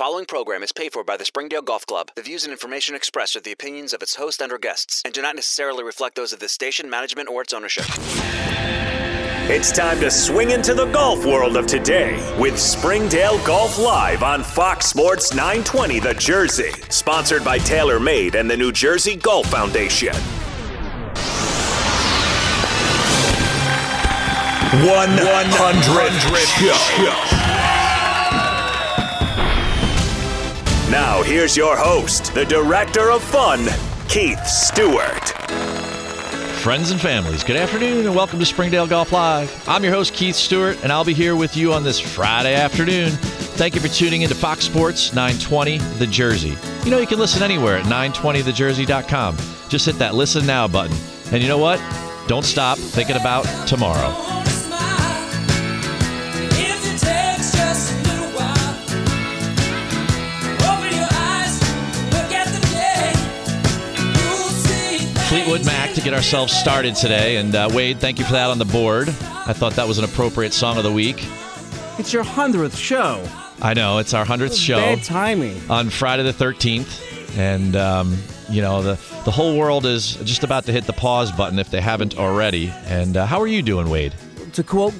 following 0.00 0.24
program 0.24 0.62
is 0.62 0.72
paid 0.72 0.94
for 0.94 1.04
by 1.04 1.18
the 1.18 1.26
Springdale 1.26 1.60
Golf 1.60 1.84
Club. 1.84 2.10
The 2.16 2.22
views 2.22 2.44
and 2.44 2.52
information 2.52 2.94
expressed 2.94 3.36
are 3.36 3.40
the 3.40 3.52
opinions 3.52 3.92
of 3.92 4.00
its 4.00 4.14
host 4.14 4.40
and 4.40 4.50
or 4.50 4.56
guests 4.56 5.02
and 5.04 5.12
do 5.12 5.20
not 5.20 5.36
necessarily 5.36 5.84
reflect 5.84 6.16
those 6.16 6.32
of 6.32 6.38
the 6.38 6.48
station, 6.48 6.88
management, 6.88 7.28
or 7.28 7.42
its 7.42 7.52
ownership. 7.52 7.84
It's 9.50 9.70
time 9.70 10.00
to 10.00 10.10
swing 10.10 10.52
into 10.52 10.72
the 10.72 10.86
golf 10.86 11.26
world 11.26 11.58
of 11.58 11.66
today 11.66 12.16
with 12.40 12.58
Springdale 12.58 13.44
Golf 13.44 13.78
Live 13.78 14.22
on 14.22 14.42
Fox 14.42 14.86
Sports 14.86 15.34
920 15.34 16.00
The 16.00 16.14
Jersey. 16.14 16.72
Sponsored 16.88 17.44
by 17.44 17.58
TaylorMade 17.58 18.36
and 18.36 18.50
the 18.50 18.56
New 18.56 18.72
Jersey 18.72 19.16
Golf 19.16 19.48
Foundation. 19.48 20.14
100 24.72 27.44
Show. 27.44 27.59
Now, 30.90 31.22
here's 31.22 31.56
your 31.56 31.76
host, 31.76 32.34
the 32.34 32.44
director 32.44 33.12
of 33.12 33.22
fun, 33.22 33.64
Keith 34.08 34.44
Stewart. 34.44 35.28
Friends 36.62 36.90
and 36.90 37.00
families, 37.00 37.44
good 37.44 37.54
afternoon 37.54 38.06
and 38.06 38.16
welcome 38.16 38.40
to 38.40 38.44
Springdale 38.44 38.88
Golf 38.88 39.12
Live. 39.12 39.68
I'm 39.68 39.84
your 39.84 39.92
host, 39.92 40.14
Keith 40.14 40.34
Stewart, 40.34 40.82
and 40.82 40.90
I'll 40.90 41.04
be 41.04 41.14
here 41.14 41.36
with 41.36 41.56
you 41.56 41.72
on 41.72 41.84
this 41.84 42.00
Friday 42.00 42.56
afternoon. 42.56 43.10
Thank 43.10 43.76
you 43.76 43.80
for 43.80 43.86
tuning 43.86 44.22
into 44.22 44.34
Fox 44.34 44.64
Sports 44.64 45.12
920 45.12 45.78
The 45.78 46.08
Jersey. 46.08 46.58
You 46.84 46.90
know, 46.90 46.98
you 46.98 47.06
can 47.06 47.20
listen 47.20 47.44
anywhere 47.44 47.76
at 47.76 47.84
920thejersey.com. 47.84 49.36
Just 49.68 49.86
hit 49.86 49.94
that 50.00 50.16
listen 50.16 50.44
now 50.44 50.66
button. 50.66 50.96
And 51.32 51.40
you 51.40 51.48
know 51.48 51.58
what? 51.58 51.80
Don't 52.26 52.44
stop 52.44 52.78
thinking 52.78 53.14
about 53.14 53.44
tomorrow. 53.68 54.12
Fleetwood 65.50 65.66
Mac 65.66 65.94
to 65.94 66.00
get 66.00 66.14
ourselves 66.14 66.52
started 66.52 66.94
today. 66.94 67.34
And 67.38 67.52
uh, 67.56 67.68
Wade, 67.72 67.98
thank 67.98 68.20
you 68.20 68.24
for 68.24 68.34
that 68.34 68.50
on 68.50 68.58
the 68.58 68.64
board. 68.64 69.08
I 69.08 69.52
thought 69.52 69.72
that 69.72 69.88
was 69.88 69.98
an 69.98 70.04
appropriate 70.04 70.52
song 70.52 70.76
of 70.76 70.84
the 70.84 70.92
week. 70.92 71.26
It's 71.98 72.12
your 72.12 72.22
hundredth 72.22 72.76
show. 72.76 73.28
I 73.60 73.74
know 73.74 73.98
it's 73.98 74.14
our 74.14 74.24
hundredth 74.24 74.54
show. 74.54 74.76
Bad 74.76 75.02
timing. 75.02 75.60
on 75.68 75.90
Friday 75.90 76.22
the 76.22 76.32
thirteenth, 76.32 77.36
and 77.36 77.74
um, 77.74 78.16
you 78.48 78.62
know 78.62 78.80
the 78.80 78.92
the 79.24 79.32
whole 79.32 79.58
world 79.58 79.86
is 79.86 80.14
just 80.22 80.44
about 80.44 80.66
to 80.66 80.72
hit 80.72 80.84
the 80.84 80.92
pause 80.92 81.32
button 81.32 81.58
if 81.58 81.68
they 81.68 81.80
haven't 81.80 82.16
already. 82.16 82.72
And 82.84 83.16
uh, 83.16 83.26
how 83.26 83.40
are 83.40 83.48
you 83.48 83.60
doing, 83.60 83.90
Wade? 83.90 84.14
To 84.52 84.62
quote 84.62 84.94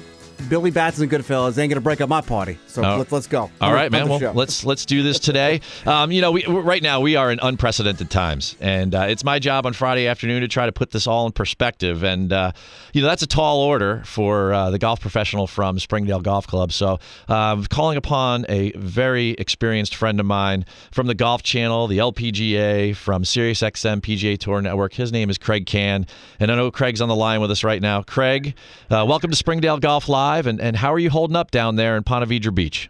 Billy 0.49 0.71
Batson 0.71 1.03
and 1.03 1.11
Goodfellas, 1.11 1.57
ain't 1.57 1.69
gonna 1.69 1.81
break 1.81 2.01
up 2.01 2.09
my 2.09 2.21
party. 2.21 2.57
So 2.67 2.83
Oh. 2.83 2.97
let, 2.97 3.11
let's 3.11 3.27
go. 3.27 3.49
All 3.61 3.73
right, 3.73 3.91
man. 3.91 4.07
Well, 4.09 4.19
show. 4.19 4.31
let's 4.31 4.65
let's 4.65 4.85
do 4.85 5.03
this 5.03 5.19
today. 5.19 5.61
Um, 5.91 6.11
you 6.11 6.21
know, 6.21 6.31
we, 6.31 6.45
right 6.45 6.81
now 6.81 6.99
we 7.01 7.15
are 7.15 7.31
in 7.31 7.39
unprecedented 7.41 8.09
times, 8.09 8.55
and 8.61 8.93
uh, 8.93 9.07
it's 9.09 9.23
my 9.23 9.39
job 9.39 9.65
on 9.65 9.73
Friday 9.73 10.07
afternoon 10.07 10.41
to 10.41 10.47
try 10.47 10.65
to 10.67 10.71
put 10.71 10.91
this 10.91 11.07
all 11.07 11.25
in 11.25 11.31
perspective. 11.31 12.03
And 12.03 12.31
uh, 12.31 12.51
you 12.93 13.01
know, 13.01 13.07
that's 13.07 13.23
a 13.23 13.27
tall 13.27 13.61
order 13.61 14.01
for 14.05 14.53
uh, 14.53 14.69
the 14.69 14.77
golf 14.79 14.99
professional 15.01 15.47
from 15.47 15.79
Springdale 15.79 16.21
Golf 16.21 16.45
Club. 16.47 16.71
So, 16.71 16.99
um, 17.27 17.65
calling 17.65 17.97
upon 17.97 18.45
a 18.47 18.71
very 18.73 19.31
experienced 19.31 19.95
friend 19.95 20.19
of 20.19 20.25
mine 20.25 20.65
from 20.91 21.07
the 21.07 21.15
Golf 21.15 21.41
Channel, 21.43 21.87
the 21.87 21.97
LPGA, 21.97 22.95
from 22.95 23.23
SiriusXM 23.23 24.01
PGA 24.01 24.37
Tour 24.37 24.61
Network. 24.61 24.93
His 24.93 25.11
name 25.11 25.29
is 25.29 25.37
Kraig 25.37 25.65
Kann, 25.65 26.05
and 26.39 26.51
I 26.51 26.55
know 26.55 26.69
Kraig's 26.71 27.01
on 27.01 27.09
the 27.09 27.15
line 27.15 27.41
with 27.41 27.51
us 27.51 27.63
right 27.63 27.81
now. 27.81 28.03
Kraig, 28.03 28.53
uh, 28.89 29.05
welcome 29.07 29.29
to 29.31 29.35
Springdale 29.35 29.79
Golf 29.79 30.07
Live, 30.07 30.21
and 30.39 30.59
and 30.61 30.77
how 30.77 30.93
are 30.93 30.99
you 30.99 31.09
holding 31.09 31.35
up 31.35 31.51
down 31.51 31.75
there 31.75 31.95
in 31.97 32.03
Ponte 32.03 32.27
Vedra 32.27 32.53
Beach? 32.53 32.89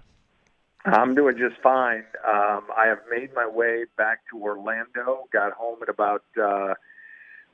I'm 0.86 1.14
doing 1.14 1.38
just 1.38 1.61
fine. 1.61 2.03
Um, 2.28 2.64
I 2.75 2.88
have 2.88 3.00
made 3.09 3.34
my 3.36 3.47
way 3.47 3.86
back 3.97 4.22
to 4.31 4.42
Orlando. 4.42 5.25
Got 5.31 5.52
home 5.53 5.78
at 5.84 5.89
about 5.89 6.23
uh, 6.38 6.73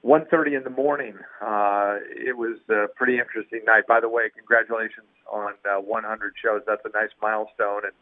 1:30 0.05 0.57
in 0.57 0.63
the 0.63 0.69
morning. 0.69 1.15
Uh, 1.41 1.97
it 2.09 2.37
was 2.37 2.57
a 2.69 2.87
pretty 2.95 3.19
interesting 3.19 3.61
night. 3.65 3.85
By 3.87 3.99
the 3.99 4.07
way, 4.07 4.29
congratulations 4.35 5.07
on 5.31 5.53
uh, 5.69 5.81
100 5.81 6.33
shows. 6.41 6.61
That's 6.65 6.83
a 6.85 6.89
nice 6.97 7.11
milestone, 7.21 7.81
and 7.83 7.93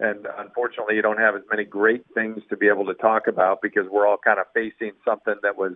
and 0.00 0.26
unfortunately, 0.38 0.96
you 0.96 1.02
don't 1.02 1.20
have 1.20 1.34
as 1.36 1.42
many 1.50 1.64
great 1.64 2.04
things 2.14 2.42
to 2.50 2.56
be 2.56 2.68
able 2.68 2.84
to 2.86 2.94
talk 2.94 3.26
about 3.26 3.62
because 3.62 3.88
we're 3.88 4.06
all 4.06 4.18
kind 4.18 4.38
of 4.38 4.46
facing 4.52 4.92
something 5.04 5.36
that 5.42 5.56
was 5.56 5.74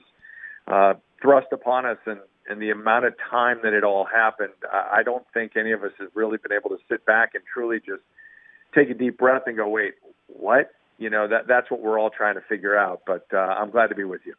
uh, 0.67 0.95
thrust 1.21 1.49
upon 1.53 1.87
us 1.87 1.99
and. 2.07 2.21
And 2.49 2.63
the 2.63 2.71
amount 2.71 3.05
of 3.05 3.15
time 3.31 3.59
that 3.63 3.75
it 3.75 3.85
all 3.85 4.05
happened, 4.07 4.55
I 4.73 5.03
don't 5.05 5.25
think 5.35 5.57
any 5.57 5.73
of 5.73 5.85
us 5.85 5.93
has 5.99 6.09
really 6.15 6.39
been 6.39 6.53
able 6.53 6.71
to 6.71 6.79
sit 6.89 7.05
back 7.05 7.35
and 7.35 7.45
truly 7.53 7.79
just 7.79 8.03
take 8.75 8.89
a 8.91 8.95
deep 8.95 9.19
breath 9.19 9.43
and 9.47 9.57
go, 9.57 9.69
wait, 9.69 9.95
what? 10.27 10.73
You 10.99 11.11
know, 11.11 11.29
that 11.29 11.47
that's 11.47 11.71
what 11.71 11.81
we're 11.81 11.99
all 12.01 12.11
trying 12.11 12.35
to 12.35 12.41
figure 12.41 12.77
out. 12.77 13.03
But 13.07 13.27
uh, 13.33 13.37
I'm 13.37 13.71
glad 13.71 13.89
to 13.89 13.95
be 13.95 14.05
with 14.05 14.23
you. 14.25 14.35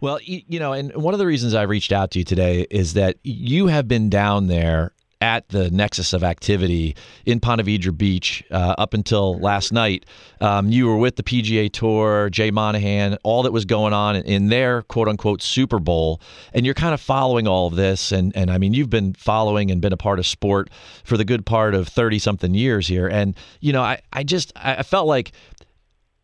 Well, 0.00 0.20
y- 0.28 0.44
you 0.46 0.60
know, 0.60 0.72
and 0.72 0.94
one 0.94 1.14
of 1.14 1.18
the 1.18 1.26
reasons 1.26 1.54
I 1.54 1.62
reached 1.62 1.92
out 1.92 2.12
to 2.12 2.18
you 2.20 2.24
today 2.24 2.66
is 2.70 2.94
that 2.94 3.16
you 3.22 3.66
have 3.68 3.88
been 3.88 4.08
down 4.08 4.46
there 4.46 4.92
at 5.20 5.48
the 5.48 5.70
nexus 5.70 6.12
of 6.12 6.22
activity 6.22 6.94
in 7.24 7.40
Ponte 7.40 7.62
Vedra 7.62 7.96
Beach 7.96 8.44
uh, 8.50 8.74
up 8.76 8.94
until 8.94 9.38
last 9.38 9.72
night. 9.72 10.04
Um, 10.40 10.70
you 10.70 10.86
were 10.86 10.96
with 10.96 11.16
the 11.16 11.22
PGA 11.22 11.72
Tour, 11.72 12.28
Jay 12.30 12.50
Monahan, 12.50 13.16
all 13.22 13.42
that 13.44 13.52
was 13.52 13.64
going 13.64 13.92
on 13.92 14.16
in 14.16 14.48
their 14.48 14.82
quote 14.82 15.08
unquote 15.08 15.42
Super 15.42 15.78
Bowl, 15.78 16.20
and 16.52 16.66
you're 16.66 16.74
kind 16.74 16.92
of 16.92 17.00
following 17.00 17.48
all 17.48 17.66
of 17.66 17.76
this. 17.76 18.12
And 18.12 18.36
and 18.36 18.50
I 18.50 18.58
mean, 18.58 18.74
you've 18.74 18.90
been 18.90 19.14
following 19.14 19.70
and 19.70 19.80
been 19.80 19.92
a 19.92 19.96
part 19.96 20.18
of 20.18 20.26
sport 20.26 20.68
for 21.04 21.16
the 21.16 21.24
good 21.24 21.46
part 21.46 21.74
of 21.74 21.88
thirty 21.88 22.18
something 22.18 22.54
years 22.54 22.86
here. 22.86 23.08
And 23.08 23.34
you 23.60 23.72
know, 23.72 23.82
I 23.82 24.00
I 24.12 24.22
just 24.22 24.52
I 24.56 24.76
I 24.76 24.82
felt 24.82 25.06
like 25.06 25.32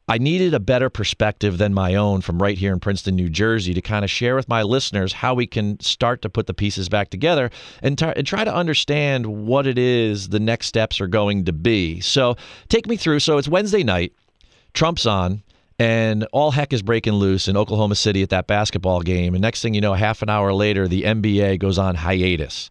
I 0.09 0.19
needed 0.19 0.53
a 0.53 0.61
better 0.61 0.91
perspective 0.91 1.59
than 1.59 1.73
my 1.73 1.95
own 1.95 2.23
from 2.23 2.43
right 2.43 2.59
here 2.59 2.73
in 2.73 2.81
Princeton, 2.81 3.15
New 3.15 3.31
Jersey, 3.31 3.73
to 3.73 3.81
kind 3.81 4.05
of 4.05 4.11
share 4.11 4.35
with 4.35 4.49
my 4.49 4.63
listeners 4.63 5.13
how 5.13 5.35
we 5.35 5.47
can 5.47 5.79
start 5.81 6.23
to 6.23 6.29
put 6.29 6.49
the 6.49 6.55
pieces 6.55 6.89
back 6.89 7.11
together 7.11 7.51
and, 7.83 7.97
t- 7.97 8.12
and 8.17 8.27
try 8.27 8.43
to 8.43 8.53
understand 8.53 9.27
what 9.27 9.67
it 9.67 9.79
is 9.79 10.31
the 10.31 10.41
next 10.41 10.67
steps 10.67 11.01
are 11.01 11.07
going 11.07 11.45
to 11.45 11.53
be. 11.53 12.01
So, 12.01 12.37
take 12.69 12.89
me 12.89 12.97
through. 12.97 13.21
So, 13.21 13.39
it's 13.39 13.47
Wednesday 13.49 13.85
night, 13.85 14.12
Trump's 14.75 15.07
on, 15.07 15.43
and 15.79 16.27
all 16.33 16.51
heck 16.51 16.73
is 16.73 16.83
breaking 16.83 17.15
loose 17.15 17.47
in 17.47 17.57
Oklahoma 17.57 17.95
City 17.95 18.23
at 18.23 18.31
that 18.31 18.47
basketball 18.47 19.03
game. 19.03 19.35
And 19.35 19.43
next 19.43 19.62
thing 19.62 19.73
you 19.75 19.81
know, 19.81 19.95
half 19.95 20.23
an 20.23 20.29
hour 20.29 20.53
later, 20.53 20.89
the 20.89 21.03
NBA 21.03 21.61
goes 21.61 21.79
on 21.79 21.95
hiatus. 21.95 22.71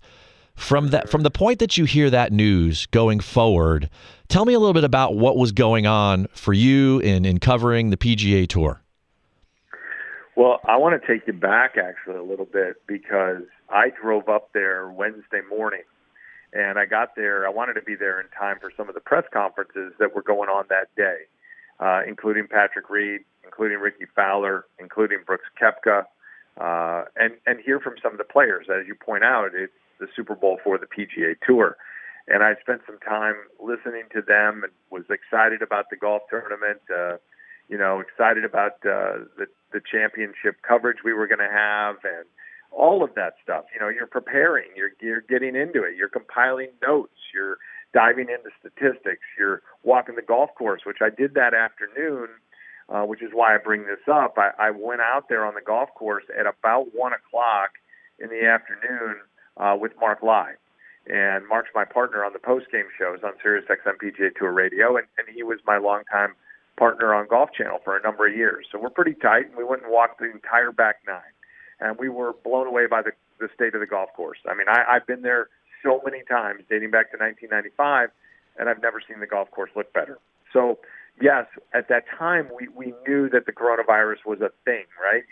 From 0.55 0.89
that, 0.89 1.09
from 1.09 1.23
the 1.23 1.31
point 1.31 1.59
that 1.59 1.77
you 1.77 1.85
hear 1.85 2.09
that 2.09 2.31
news 2.31 2.85
going 2.87 3.19
forward, 3.19 3.89
tell 4.31 4.45
me 4.45 4.53
a 4.53 4.59
little 4.59 4.73
bit 4.73 4.85
about 4.85 5.15
what 5.15 5.37
was 5.37 5.51
going 5.51 5.85
on 5.85 6.27
for 6.33 6.53
you 6.53 6.99
in 6.99 7.25
in 7.25 7.39
covering 7.39 7.89
the 7.89 7.97
PGA 7.97 8.47
Tour. 8.47 8.81
Well, 10.35 10.59
I 10.65 10.77
want 10.77 10.99
to 10.99 11.05
take 11.05 11.27
you 11.27 11.33
back 11.33 11.75
actually 11.77 12.15
a 12.15 12.23
little 12.23 12.45
bit 12.45 12.77
because 12.87 13.43
I 13.69 13.89
drove 14.01 14.29
up 14.29 14.53
there 14.53 14.89
Wednesday 14.89 15.41
morning, 15.49 15.83
and 16.53 16.79
I 16.79 16.85
got 16.85 17.15
there. 17.15 17.45
I 17.45 17.49
wanted 17.49 17.73
to 17.73 17.81
be 17.81 17.95
there 17.95 18.19
in 18.21 18.27
time 18.29 18.57
for 18.59 18.71
some 18.75 18.87
of 18.87 18.95
the 18.95 19.01
press 19.01 19.25
conferences 19.31 19.93
that 19.99 20.15
were 20.15 20.23
going 20.23 20.49
on 20.49 20.65
that 20.69 20.87
day, 20.95 21.27
uh, 21.81 22.01
including 22.07 22.47
Patrick 22.47 22.89
Reed, 22.89 23.21
including 23.43 23.79
Rickie 23.79 24.07
Fowler, 24.15 24.65
including 24.79 25.19
Brooks 25.25 25.45
Koepka, 25.61 26.05
uh, 26.59 27.05
and 27.17 27.33
and 27.45 27.59
hear 27.59 27.81
from 27.81 27.95
some 28.01 28.13
of 28.13 28.17
the 28.17 28.23
players. 28.23 28.67
As 28.69 28.87
you 28.87 28.95
point 28.95 29.25
out, 29.25 29.49
it's 29.53 29.73
the 29.99 30.07
Super 30.15 30.35
Bowl 30.35 30.59
for 30.63 30.77
the 30.77 30.87
PGA 30.87 31.35
Tour. 31.45 31.75
And 32.27 32.43
I 32.43 32.55
spent 32.61 32.81
some 32.85 32.99
time 32.99 33.35
listening 33.59 34.03
to 34.13 34.21
them 34.21 34.63
and 34.63 34.71
was 34.89 35.03
excited 35.09 35.61
about 35.61 35.89
the 35.89 35.97
golf 35.97 36.23
tournament. 36.29 36.81
Uh, 36.93 37.17
you 37.67 37.77
know, 37.77 37.99
excited 37.99 38.43
about 38.45 38.73
uh, 38.85 39.25
the 39.37 39.47
the 39.71 39.81
championship 39.89 40.57
coverage 40.67 40.97
we 41.05 41.13
were 41.13 41.27
going 41.27 41.39
to 41.39 41.49
have, 41.51 41.95
and 42.03 42.25
all 42.71 43.03
of 43.03 43.15
that 43.15 43.35
stuff. 43.41 43.65
You 43.73 43.79
know, 43.79 43.89
you're 43.89 44.07
preparing, 44.07 44.69
you're 44.75 44.91
you're 45.01 45.21
getting 45.21 45.55
into 45.55 45.83
it, 45.83 45.95
you're 45.95 46.09
compiling 46.09 46.69
notes, 46.81 47.15
you're 47.33 47.57
diving 47.93 48.27
into 48.29 48.49
statistics, 48.59 49.23
you're 49.37 49.61
walking 49.83 50.15
the 50.15 50.21
golf 50.21 50.49
course, 50.55 50.81
which 50.85 51.01
I 51.01 51.09
did 51.09 51.33
that 51.35 51.53
afternoon. 51.53 52.27
Uh, 52.89 53.05
which 53.05 53.21
is 53.21 53.29
why 53.31 53.55
I 53.55 53.57
bring 53.57 53.85
this 53.85 54.03
up. 54.11 54.37
I, 54.37 54.49
I 54.59 54.71
went 54.71 54.99
out 54.99 55.29
there 55.29 55.45
on 55.45 55.53
the 55.53 55.61
golf 55.61 55.87
course 55.95 56.25
at 56.37 56.45
about 56.45 56.93
one 56.93 57.13
o'clock 57.13 57.69
in 58.19 58.27
the 58.27 58.45
afternoon 58.45 59.15
uh, 59.55 59.77
with 59.79 59.93
Mark 59.97 60.21
Lye. 60.21 60.55
And 61.07 61.47
Mark's 61.47 61.69
my 61.73 61.85
partner 61.85 62.23
on 62.23 62.33
the 62.33 62.39
post 62.39 62.71
game 62.71 62.85
shows 62.97 63.19
on 63.23 63.33
Sirius 63.41 63.65
XM 63.69 63.97
PGA 63.97 64.35
Tour 64.35 64.51
Radio, 64.51 64.97
and, 64.97 65.07
and 65.17 65.27
he 65.33 65.43
was 65.43 65.59
my 65.65 65.77
longtime 65.77 66.33
partner 66.77 67.13
on 67.13 67.27
Golf 67.27 67.49
Channel 67.57 67.79
for 67.83 67.97
a 67.97 68.01
number 68.01 68.27
of 68.27 68.35
years. 68.35 68.67
So 68.71 68.79
we're 68.79 68.89
pretty 68.89 69.15
tight, 69.15 69.47
and 69.47 69.55
we 69.55 69.63
went 69.63 69.83
and 69.83 69.91
walked 69.91 70.19
the 70.19 70.31
entire 70.31 70.71
back 70.71 70.97
nine. 71.07 71.33
And 71.79 71.97
we 71.97 72.09
were 72.09 72.33
blown 72.43 72.67
away 72.67 72.85
by 72.85 73.01
the, 73.01 73.11
the 73.39 73.49
state 73.53 73.73
of 73.73 73.81
the 73.81 73.87
golf 73.87 74.09
course. 74.15 74.37
I 74.47 74.53
mean, 74.53 74.67
I, 74.69 74.83
I've 74.87 75.07
been 75.07 75.23
there 75.23 75.47
so 75.83 76.01
many 76.05 76.23
times, 76.23 76.63
dating 76.69 76.91
back 76.91 77.11
to 77.11 77.17
1995, 77.17 78.09
and 78.59 78.69
I've 78.69 78.81
never 78.81 79.01
seen 79.05 79.19
the 79.19 79.27
golf 79.27 79.49
course 79.51 79.71
look 79.75 79.91
better. 79.93 80.19
So, 80.53 80.77
yes, 81.19 81.45
at 81.73 81.89
that 81.89 82.05
time, 82.17 82.49
we, 82.55 82.67
we 82.67 82.93
knew 83.07 83.29
that 83.29 83.47
the 83.47 83.51
coronavirus 83.51 84.25
was 84.25 84.41
a 84.41 84.51
thing, 84.65 84.85
right? 85.01 85.23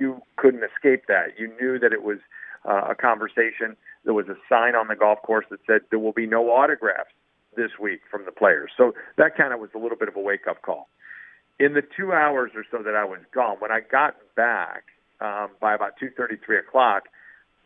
You 0.00 0.22
couldn't 0.36 0.64
escape 0.64 1.04
that. 1.06 1.38
You 1.38 1.52
knew 1.60 1.78
that 1.78 1.92
it 1.92 2.02
was 2.02 2.18
uh, 2.64 2.88
a 2.90 2.94
conversation. 2.94 3.76
There 4.04 4.14
was 4.14 4.28
a 4.28 4.36
sign 4.48 4.74
on 4.74 4.88
the 4.88 4.96
golf 4.96 5.22
course 5.22 5.46
that 5.50 5.60
said 5.66 5.82
there 5.90 5.98
will 5.98 6.12
be 6.12 6.26
no 6.26 6.50
autographs 6.50 7.10
this 7.56 7.72
week 7.80 8.00
from 8.10 8.24
the 8.24 8.32
players. 8.32 8.70
So 8.76 8.94
that 9.16 9.36
kind 9.36 9.52
of 9.52 9.60
was 9.60 9.70
a 9.74 9.78
little 9.78 9.98
bit 9.98 10.08
of 10.08 10.16
a 10.16 10.20
wake 10.20 10.46
up 10.48 10.62
call. 10.62 10.88
In 11.58 11.74
the 11.74 11.82
two 11.82 12.12
hours 12.12 12.52
or 12.54 12.64
so 12.70 12.82
that 12.82 12.96
I 12.96 13.04
was 13.04 13.20
gone, 13.32 13.56
when 13.58 13.70
I 13.70 13.80
got 13.80 14.16
back 14.34 14.84
um, 15.20 15.50
by 15.60 15.74
about 15.74 15.96
two 16.00 16.10
thirty, 16.16 16.36
three 16.36 16.58
o'clock, 16.58 17.04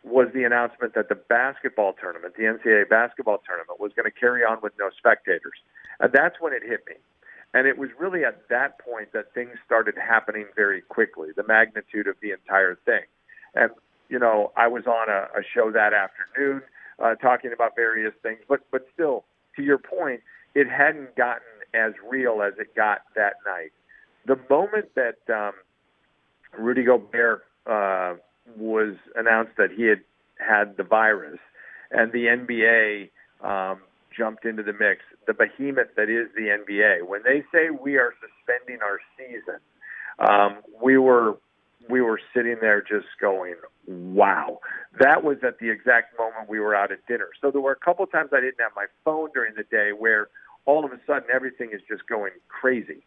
was 0.03 0.27
the 0.33 0.43
announcement 0.43 0.93
that 0.95 1.09
the 1.09 1.15
basketball 1.15 1.93
tournament, 1.93 2.35
the 2.37 2.43
NCAA 2.43 2.89
basketball 2.89 3.39
tournament, 3.45 3.79
was 3.79 3.91
going 3.95 4.05
to 4.05 4.19
carry 4.19 4.43
on 4.43 4.59
with 4.61 4.73
no 4.77 4.89
spectators. 4.97 5.57
And 5.99 6.11
that's 6.13 6.35
when 6.39 6.53
it 6.53 6.61
hit 6.63 6.85
me. 6.87 6.95
And 7.53 7.65
it 7.65 7.77
was 7.77 7.89
really 7.97 8.23
at 8.23 8.49
that 8.49 8.79
point 8.79 9.13
that 9.13 9.33
things 9.33 9.57
started 9.65 9.95
happening 9.97 10.45
very 10.55 10.81
quickly, 10.81 11.29
the 11.35 11.43
magnitude 11.43 12.07
of 12.07 12.15
the 12.21 12.31
entire 12.31 12.75
thing. 12.85 13.03
And, 13.55 13.71
you 14.09 14.19
know, 14.19 14.51
I 14.55 14.67
was 14.67 14.85
on 14.85 15.09
a, 15.09 15.39
a 15.39 15.43
show 15.53 15.71
that 15.71 15.93
afternoon 15.93 16.61
uh, 17.03 17.15
talking 17.15 17.51
about 17.53 17.75
various 17.75 18.13
things, 18.23 18.39
but, 18.47 18.61
but 18.71 18.87
still, 18.93 19.25
to 19.55 19.63
your 19.63 19.77
point, 19.77 20.21
it 20.55 20.67
hadn't 20.69 21.15
gotten 21.15 21.43
as 21.73 21.93
real 22.09 22.41
as 22.41 22.53
it 22.59 22.75
got 22.75 23.01
that 23.15 23.35
night. 23.45 23.71
The 24.25 24.39
moment 24.49 24.95
that 24.95 25.17
um, 25.33 25.53
Rudy 26.57 26.83
Gobert 26.83 27.45
uh, 27.65 28.15
was 28.57 28.95
announced 29.15 29.51
that 29.57 29.71
he 29.71 29.83
had 29.83 30.01
had 30.39 30.77
the 30.77 30.83
virus, 30.83 31.39
and 31.91 32.11
the 32.11 32.25
NBA 32.25 33.09
um, 33.43 33.79
jumped 34.15 34.45
into 34.45 34.63
the 34.63 34.73
mix. 34.73 35.01
The 35.25 35.33
behemoth 35.33 35.95
that 35.95 36.09
is 36.09 36.27
the 36.35 36.47
NBA. 36.47 37.07
When 37.07 37.21
they 37.23 37.43
say 37.51 37.69
we 37.69 37.97
are 37.97 38.13
suspending 38.21 38.81
our 38.81 38.99
season, 39.17 39.59
um, 40.19 40.57
we 40.81 40.97
were 40.97 41.37
we 41.89 42.01
were 42.01 42.19
sitting 42.33 42.57
there 42.61 42.81
just 42.81 43.07
going, 43.19 43.55
"Wow!" 43.87 44.59
That 44.99 45.23
was 45.23 45.37
at 45.43 45.59
the 45.59 45.69
exact 45.69 46.17
moment 46.17 46.49
we 46.49 46.59
were 46.59 46.75
out 46.75 46.91
at 46.91 47.05
dinner. 47.07 47.29
So 47.41 47.51
there 47.51 47.61
were 47.61 47.71
a 47.71 47.85
couple 47.85 48.03
of 48.03 48.11
times 48.11 48.31
I 48.33 48.41
didn't 48.41 48.59
have 48.59 48.73
my 48.75 48.87
phone 49.05 49.29
during 49.33 49.55
the 49.55 49.63
day 49.63 49.91
where 49.91 50.29
all 50.65 50.85
of 50.85 50.91
a 50.91 50.99
sudden 51.05 51.29
everything 51.33 51.71
is 51.71 51.81
just 51.87 52.07
going 52.07 52.33
crazy. 52.49 53.03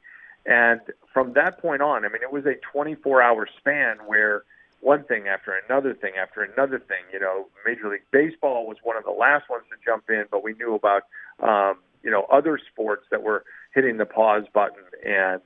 And 0.46 0.80
from 1.12 1.34
that 1.34 1.60
point 1.60 1.82
on, 1.82 2.04
I 2.04 2.08
mean, 2.08 2.22
it 2.22 2.32
was 2.32 2.46
a 2.46 2.54
24 2.72 3.22
hour 3.22 3.46
span 3.58 3.98
where 4.06 4.44
one 4.80 5.04
thing 5.04 5.28
after 5.28 5.52
another 5.68 5.94
thing 5.94 6.14
after 6.20 6.42
another 6.42 6.78
thing. 6.78 7.04
You 7.12 7.20
know, 7.20 7.48
Major 7.66 7.90
League 7.90 8.02
Baseball 8.10 8.66
was 8.66 8.78
one 8.82 8.96
of 8.96 9.04
the 9.04 9.10
last 9.10 9.48
ones 9.50 9.64
to 9.70 9.76
jump 9.84 10.04
in, 10.08 10.24
but 10.30 10.42
we 10.42 10.54
knew 10.54 10.74
about 10.74 11.02
um, 11.40 11.78
you 12.02 12.10
know 12.10 12.26
other 12.32 12.58
sports 12.72 13.06
that 13.10 13.22
were 13.22 13.44
hitting 13.74 13.98
the 13.98 14.06
pause 14.06 14.44
button, 14.52 14.82
and 15.04 15.40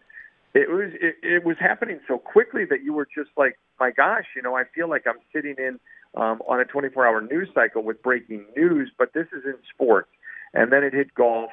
it 0.55 0.71
was 0.71 0.93
it, 1.01 1.17
it 1.23 1.45
was 1.45 1.56
happening 1.59 2.01
so 2.06 2.19
quickly 2.19 2.65
that 2.65 2.83
you 2.83 2.93
were 2.93 3.09
just 3.12 3.31
like, 3.37 3.59
my 3.81 3.91
gosh, 3.91 4.25
you 4.37 4.43
know, 4.43 4.56
I 4.56 4.62
feel 4.75 4.89
like 4.89 5.05
I'm 5.06 5.19
sitting 5.33 5.56
in 5.59 5.81
um, 6.15 6.41
on 6.47 6.61
a 6.61 6.65
24-hour 6.65 7.23
news 7.23 7.49
cycle 7.53 7.83
with 7.83 8.03
breaking 8.03 8.45
news, 8.56 8.93
but 8.97 9.12
this 9.12 9.27
is 9.37 9.45
in 9.45 9.56
sports, 9.73 10.11
and 10.53 10.73
then 10.73 10.85
it 10.85 10.93
hit 10.95 11.15
golf. 11.15 11.51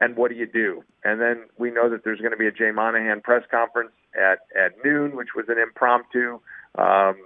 And 0.00 0.16
what 0.16 0.30
do 0.30 0.36
you 0.36 0.46
do? 0.46 0.82
And 1.04 1.20
then 1.20 1.44
we 1.56 1.70
know 1.70 1.88
that 1.88 2.02
there's 2.04 2.18
going 2.18 2.32
to 2.32 2.36
be 2.36 2.48
a 2.48 2.52
Jay 2.52 2.72
Monahan 2.72 3.20
press 3.20 3.44
conference 3.50 3.92
at 4.14 4.40
at 4.56 4.72
noon, 4.84 5.16
which 5.16 5.34
was 5.36 5.46
an 5.48 5.58
impromptu. 5.58 6.40
Um, 6.76 7.16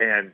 and 0.00 0.32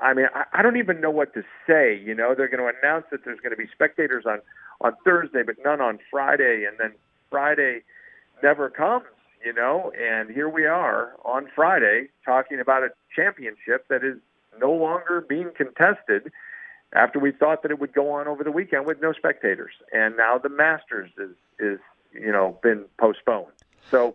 I 0.00 0.14
mean, 0.14 0.26
I, 0.34 0.44
I 0.52 0.62
don't 0.62 0.76
even 0.76 1.00
know 1.00 1.10
what 1.10 1.34
to 1.34 1.42
say. 1.66 2.00
You 2.00 2.14
know, 2.14 2.34
they're 2.36 2.48
going 2.48 2.62
to 2.62 2.72
announce 2.80 3.06
that 3.10 3.24
there's 3.24 3.40
going 3.40 3.50
to 3.50 3.56
be 3.56 3.66
spectators 3.72 4.24
on 4.26 4.40
on 4.80 4.94
Thursday, 5.04 5.42
but 5.44 5.56
none 5.64 5.80
on 5.80 5.98
Friday, 6.10 6.66
and 6.68 6.78
then 6.78 6.92
Friday 7.30 7.82
never 8.42 8.70
comes. 8.70 9.04
You 9.44 9.52
know, 9.52 9.90
and 10.00 10.30
here 10.30 10.48
we 10.48 10.66
are 10.66 11.14
on 11.24 11.48
Friday 11.54 12.08
talking 12.24 12.60
about 12.60 12.84
a 12.84 12.90
championship 13.14 13.88
that 13.88 14.04
is 14.04 14.18
no 14.60 14.70
longer 14.70 15.20
being 15.20 15.50
contested 15.56 16.30
after 16.92 17.18
we 17.18 17.32
thought 17.32 17.62
that 17.62 17.72
it 17.72 17.80
would 17.80 17.92
go 17.92 18.12
on 18.12 18.28
over 18.28 18.44
the 18.44 18.52
weekend 18.52 18.86
with 18.86 19.00
no 19.02 19.12
spectators, 19.12 19.72
and 19.92 20.16
now 20.16 20.38
the 20.38 20.48
Masters 20.48 21.10
is 21.18 21.34
is 21.58 21.80
you 22.12 22.30
know 22.30 22.56
been 22.62 22.84
postponed. 22.98 23.52
So 23.90 24.14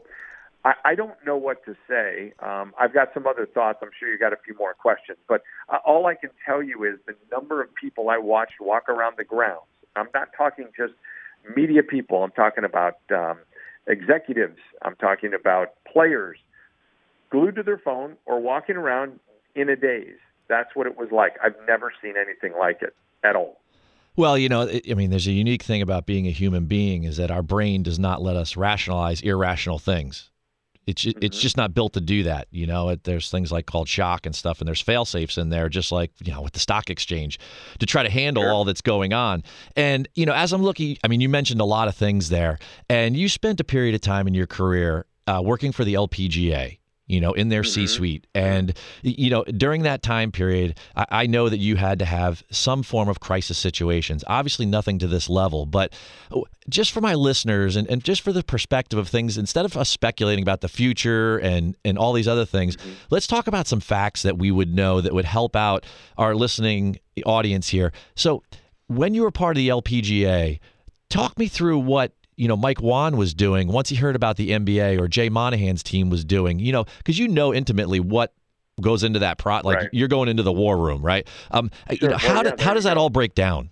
I, 0.63 0.73
I 0.85 0.95
don't 0.95 1.17
know 1.25 1.35
what 1.35 1.65
to 1.65 1.75
say. 1.89 2.33
Um, 2.39 2.73
I've 2.79 2.93
got 2.93 3.13
some 3.13 3.27
other 3.27 3.45
thoughts. 3.45 3.79
I'm 3.81 3.89
sure 3.99 4.09
you 4.09 4.17
got 4.17 4.31
a 4.33 4.37
few 4.37 4.55
more 4.57 4.73
questions, 4.73 5.17
but 5.27 5.41
uh, 5.67 5.79
all 5.85 6.05
I 6.05 6.15
can 6.15 6.29
tell 6.45 6.63
you 6.63 6.83
is 6.83 6.99
the 7.05 7.15
number 7.31 7.61
of 7.61 7.73
people 7.75 8.09
I 8.09 8.17
watched 8.17 8.61
walk 8.61 8.87
around 8.87 9.15
the 9.17 9.25
grounds. 9.25 9.63
I'm 9.95 10.07
not 10.13 10.29
talking 10.37 10.67
just 10.77 10.93
media 11.55 11.83
people. 11.83 12.23
I'm 12.23 12.31
talking 12.31 12.63
about 12.63 12.99
um, 13.11 13.39
executives. 13.87 14.59
I'm 14.81 14.95
talking 14.95 15.33
about 15.33 15.73
players 15.91 16.37
glued 17.29 17.55
to 17.55 17.63
their 17.63 17.77
phone 17.77 18.17
or 18.25 18.39
walking 18.39 18.75
around 18.75 19.19
in 19.55 19.69
a 19.69 19.75
daze. 19.75 20.19
That's 20.47 20.75
what 20.75 20.87
it 20.87 20.97
was 20.97 21.09
like. 21.11 21.33
I've 21.43 21.55
never 21.67 21.91
seen 22.01 22.13
anything 22.17 22.57
like 22.57 22.81
it 22.81 22.95
at 23.23 23.35
all. 23.35 23.59
Well, 24.15 24.37
you 24.37 24.49
know, 24.49 24.67
I 24.67 24.93
mean, 24.95 25.11
there's 25.11 25.27
a 25.27 25.31
unique 25.31 25.61
thing 25.61 25.81
about 25.81 26.05
being 26.05 26.25
a 26.25 26.31
human 26.31 26.65
being 26.65 27.03
is 27.03 27.17
that 27.17 27.29
our 27.29 27.43
brain 27.43 27.83
does 27.83 27.99
not 27.99 28.21
let 28.21 28.35
us 28.35 28.57
rationalize 28.57 29.21
irrational 29.21 29.77
things. 29.77 30.31
It's 30.87 31.03
mm-hmm. 31.03 31.19
it's 31.21 31.39
just 31.39 31.57
not 31.57 31.73
built 31.73 31.93
to 31.93 32.01
do 32.01 32.23
that. 32.23 32.47
You 32.49 32.65
know, 32.65 32.89
it, 32.89 33.03
there's 33.03 33.29
things 33.29 33.51
like 33.51 33.65
called 33.65 33.87
shock 33.87 34.25
and 34.25 34.35
stuff, 34.35 34.59
and 34.59 34.67
there's 34.67 34.81
fail 34.81 35.05
safes 35.05 35.37
in 35.37 35.49
there, 35.49 35.69
just 35.69 35.91
like 35.91 36.11
you 36.23 36.33
know 36.33 36.41
with 36.41 36.53
the 36.53 36.59
stock 36.59 36.89
exchange, 36.89 37.39
to 37.79 37.85
try 37.85 38.03
to 38.03 38.09
handle 38.09 38.43
sure. 38.43 38.51
all 38.51 38.63
that's 38.63 38.81
going 38.81 39.13
on. 39.13 39.43
And 39.75 40.07
you 40.15 40.25
know, 40.25 40.33
as 40.33 40.53
I'm 40.53 40.63
looking, 40.63 40.97
I 41.03 41.09
mean, 41.09 41.21
you 41.21 41.29
mentioned 41.29 41.61
a 41.61 41.65
lot 41.65 41.87
of 41.87 41.95
things 41.95 42.29
there, 42.29 42.57
and 42.89 43.15
you 43.15 43.29
spent 43.29 43.59
a 43.59 43.65
period 43.65 43.93
of 43.93 44.01
time 44.01 44.27
in 44.27 44.33
your 44.33 44.47
career 44.47 45.05
uh, 45.27 45.41
working 45.43 45.71
for 45.71 45.83
the 45.83 45.93
LPGA 45.93 46.79
you 47.07 47.21
know, 47.21 47.31
in 47.33 47.49
their 47.49 47.61
mm-hmm. 47.61 47.85
C 47.85 47.87
suite. 47.87 48.27
And, 48.35 48.73
you 49.01 49.29
know, 49.29 49.43
during 49.45 49.83
that 49.83 50.03
time 50.03 50.31
period, 50.31 50.77
I, 50.95 51.05
I, 51.09 51.27
know 51.27 51.49
that 51.49 51.57
you 51.57 51.77
had 51.77 51.99
to 51.99 52.05
have 52.05 52.43
some 52.51 52.83
form 52.83 53.07
of 53.07 53.19
crisis 53.19 53.57
situations. 53.57 54.23
Obviously, 54.27 54.65
nothing 54.65 54.99
to 54.99 55.07
this 55.07 55.29
level, 55.29 55.65
but 55.65 55.93
oh, 56.31 56.45
just 56.69 56.91
for 56.91 56.99
my 56.99 57.15
listeners 57.15 57.75
and, 57.77 57.87
and 57.89 58.03
just 58.03 58.21
for 58.21 58.33
the 58.33 58.43
perspective 58.43 58.99
of 58.99 59.07
things, 59.07 59.37
instead 59.37 59.65
of 59.65 59.77
us 59.77 59.89
speculating 59.89 60.43
about 60.43 60.61
the 60.61 60.67
future 60.67 61.37
and, 61.37 61.77
and 61.85 61.97
all 61.97 62.11
these 62.11 62.27
other 62.27 62.45
things, 62.45 62.75
mm-hmm. 62.75 62.91
let's 63.09 63.27
talk 63.27 63.47
about 63.47 63.67
some 63.67 63.79
facts 63.79 64.23
that 64.23 64.37
we 64.37 64.51
would 64.51 64.75
know 64.75 64.99
that 64.99 65.13
would 65.13 65.25
help 65.25 65.55
out 65.55 65.85
our 66.17 66.35
listening 66.35 66.99
audience 67.25 67.69
here. 67.69 67.93
So, 68.15 68.43
when 68.89 69.13
you 69.13 69.23
were 69.23 69.31
part 69.31 69.57
of 69.57 69.59
the 69.59 69.67
LPGA, 69.67 70.59
talk 71.09 71.37
me 71.37 71.47
through 71.47 71.79
what 71.79 72.13
you 72.37 72.47
know 72.47 72.55
Mike 72.55 72.81
Whan 72.81 73.17
was 73.17 73.33
doing 73.33 73.67
once 73.67 73.89
he 73.89 73.95
heard 73.95 74.15
about 74.15 74.37
the 74.37 74.51
NBA 74.51 74.99
or 74.99 75.07
Jay 75.07 75.29
Monahan's 75.29 75.83
team 75.83 76.09
was 76.09 76.23
doing. 76.23 76.59
You 76.59 76.71
know, 76.71 76.85
because 76.99 77.19
you 77.19 77.27
know 77.27 77.53
intimately 77.53 77.99
what 77.99 78.33
goes 78.79 79.03
into 79.03 79.19
that 79.19 79.37
pro. 79.37 79.55
Like 79.57 79.77
right. 79.77 79.89
you're 79.91 80.07
going 80.07 80.29
into 80.29 80.43
the 80.43 80.53
war 80.53 80.77
room, 80.77 81.01
right? 81.01 81.27
Um, 81.51 81.71
sure. 81.89 81.97
you 82.01 82.07
know, 82.09 82.17
how 82.17 82.43
well, 82.43 82.45
yeah, 82.45 82.63
how 82.63 82.73
does 82.73 82.85
that 82.85 82.97
all 82.97 83.09
break 83.09 83.35
down? 83.35 83.71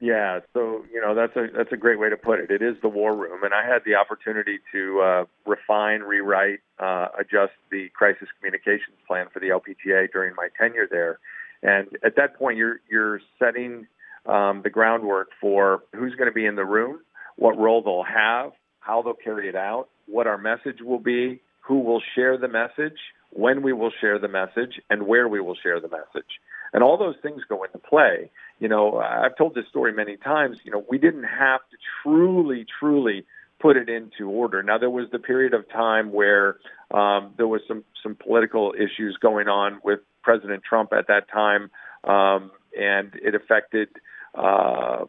Yeah, 0.00 0.40
so 0.54 0.84
you 0.92 1.00
know 1.00 1.14
that's 1.14 1.34
a 1.34 1.48
that's 1.56 1.72
a 1.72 1.76
great 1.76 1.98
way 1.98 2.08
to 2.08 2.16
put 2.16 2.38
it. 2.38 2.52
It 2.52 2.62
is 2.62 2.76
the 2.82 2.88
war 2.88 3.16
room, 3.16 3.42
and 3.42 3.52
I 3.52 3.66
had 3.66 3.80
the 3.84 3.96
opportunity 3.96 4.60
to 4.70 5.00
uh, 5.00 5.24
refine, 5.44 6.02
rewrite, 6.02 6.60
uh, 6.78 7.08
adjust 7.18 7.52
the 7.72 7.88
crisis 7.94 8.28
communications 8.38 8.96
plan 9.08 9.26
for 9.32 9.40
the 9.40 9.48
LPGA 9.48 10.12
during 10.12 10.36
my 10.36 10.48
tenure 10.56 10.86
there. 10.88 11.18
And 11.64 11.88
at 12.04 12.14
that 12.14 12.38
point, 12.38 12.58
you're 12.58 12.80
you're 12.88 13.20
setting 13.40 13.88
um, 14.26 14.60
the 14.62 14.70
groundwork 14.70 15.30
for 15.40 15.82
who's 15.96 16.14
going 16.14 16.28
to 16.28 16.34
be 16.34 16.46
in 16.46 16.54
the 16.54 16.64
room, 16.64 17.00
what 17.38 17.56
role 17.56 17.82
they'll 17.82 18.02
have, 18.02 18.52
how 18.80 19.02
they'll 19.02 19.14
carry 19.14 19.48
it 19.48 19.56
out, 19.56 19.88
what 20.06 20.26
our 20.26 20.38
message 20.38 20.80
will 20.82 20.98
be, 20.98 21.40
who 21.60 21.80
will 21.80 22.02
share 22.14 22.36
the 22.36 22.48
message, 22.48 22.98
when 23.30 23.62
we 23.62 23.72
will 23.72 23.92
share 24.00 24.18
the 24.18 24.28
message, 24.28 24.80
and 24.90 25.06
where 25.06 25.28
we 25.28 25.40
will 25.40 25.54
share 25.54 25.80
the 25.80 25.88
message. 25.88 26.40
And 26.72 26.82
all 26.82 26.98
those 26.98 27.16
things 27.22 27.42
go 27.48 27.62
into 27.62 27.78
play. 27.78 28.30
You 28.58 28.68
know, 28.68 28.98
I've 28.98 29.36
told 29.36 29.54
this 29.54 29.66
story 29.68 29.92
many 29.92 30.16
times. 30.16 30.58
You 30.64 30.72
know, 30.72 30.84
we 30.90 30.98
didn't 30.98 31.24
have 31.24 31.60
to 31.70 31.76
truly, 32.02 32.66
truly 32.78 33.24
put 33.60 33.76
it 33.76 33.88
into 33.88 34.28
order. 34.28 34.62
Now, 34.62 34.78
there 34.78 34.90
was 34.90 35.06
the 35.10 35.18
period 35.18 35.54
of 35.54 35.68
time 35.70 36.12
where 36.12 36.56
um, 36.90 37.34
there 37.36 37.48
was 37.48 37.60
some 37.68 37.84
some 38.02 38.14
political 38.14 38.74
issues 38.76 39.16
going 39.20 39.48
on 39.48 39.80
with 39.84 40.00
President 40.22 40.62
Trump 40.62 40.92
at 40.92 41.06
that 41.08 41.28
time, 41.30 41.70
um, 42.04 42.50
and 42.78 43.12
it 43.22 43.34
affected 43.34 43.88
uh, 44.34 45.04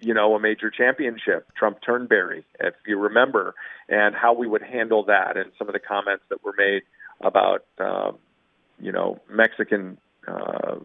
you 0.00 0.14
know, 0.14 0.34
a 0.34 0.40
major 0.40 0.70
championship, 0.70 1.46
Trump 1.54 1.78
Turnberry, 1.84 2.44
if 2.58 2.74
you 2.86 2.98
remember, 2.98 3.54
and 3.88 4.14
how 4.14 4.32
we 4.32 4.46
would 4.46 4.62
handle 4.62 5.04
that, 5.04 5.36
and 5.36 5.52
some 5.58 5.68
of 5.68 5.74
the 5.74 5.80
comments 5.80 6.24
that 6.30 6.42
were 6.44 6.54
made 6.56 6.82
about, 7.20 7.64
um, 7.78 8.18
you 8.80 8.92
know, 8.92 9.20
Mexican 9.28 9.98
uh, 10.26 10.76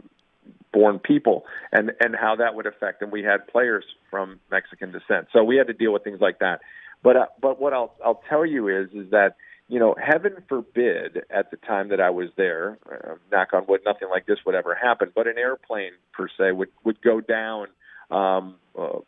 born 0.76 1.00
people 1.00 1.46
and 1.72 1.94
and 2.02 2.16
how 2.16 2.36
that 2.36 2.54
would 2.54 2.66
affect 2.66 3.02
and 3.02 3.12
we 3.12 3.24
had 3.24 3.48
players 3.48 3.86
from 4.12 4.40
Mexican 4.52 4.92
descent. 4.92 5.28
So 5.32 5.44
we 5.44 5.56
had 5.56 5.68
to 5.68 5.74
deal 5.74 5.94
with 5.94 6.04
things 6.04 6.20
like 6.20 6.40
that. 6.40 6.60
But 7.02 7.16
uh, 7.16 7.26
but 7.42 7.62
what 7.62 7.74
I'll 7.74 7.96
I'll 8.04 8.22
tell 8.30 8.46
you 8.46 8.68
is 8.68 8.90
is 8.94 9.10
that 9.12 9.38
you 9.70 9.80
know 9.80 9.96
heaven 9.98 10.34
forbid 10.50 11.24
at 11.30 11.50
the 11.50 11.58
time 11.58 11.90
that 11.90 12.02
I 12.02 12.10
was 12.10 12.30
there 12.36 12.78
uh, 12.92 13.16
knock 13.32 13.54
on 13.54 13.66
wood 13.68 13.82
nothing 13.86 14.10
like 14.10 14.26
this 14.26 14.40
would 14.46 14.54
ever 14.54 14.76
happen 14.76 15.12
but 15.16 15.28
an 15.28 15.38
airplane 15.38 15.94
per 16.12 16.28
se 16.28 16.52
would 16.52 16.70
would 16.84 17.02
go 17.02 17.22
down 17.22 17.68
um, 18.12 18.56
uh, 18.80 19.00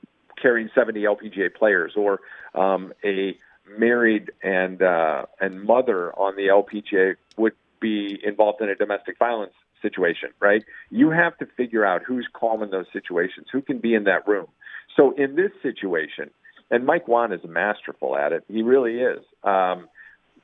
carrying 0.41 0.69
70 0.75 1.01
LPGA 1.01 1.53
players, 1.53 1.93
or 1.95 2.19
um, 2.53 2.93
a 3.03 3.37
married 3.77 4.31
and 4.43 4.81
uh, 4.81 5.25
and 5.39 5.63
mother 5.63 6.11
on 6.13 6.35
the 6.35 6.47
LPGA 6.47 7.15
would 7.37 7.53
be 7.79 8.19
involved 8.23 8.61
in 8.61 8.69
a 8.69 8.75
domestic 8.75 9.17
violence 9.19 9.53
situation, 9.81 10.29
right? 10.39 10.63
You 10.89 11.11
have 11.11 11.37
to 11.37 11.45
figure 11.57 11.85
out 11.85 12.01
who's 12.05 12.27
calm 12.33 12.63
in 12.63 12.71
those 12.71 12.87
situations, 12.91 13.47
who 13.51 13.61
can 13.61 13.79
be 13.79 13.93
in 13.93 14.05
that 14.05 14.27
room. 14.27 14.47
So 14.95 15.11
in 15.11 15.35
this 15.35 15.51
situation, 15.61 16.31
and 16.71 16.85
Mike 16.85 17.07
Whan 17.07 17.31
is 17.31 17.41
masterful 17.47 18.17
at 18.17 18.33
it. 18.33 18.43
He 18.47 18.61
really 18.61 18.99
is. 18.99 19.23
Um, 19.43 19.87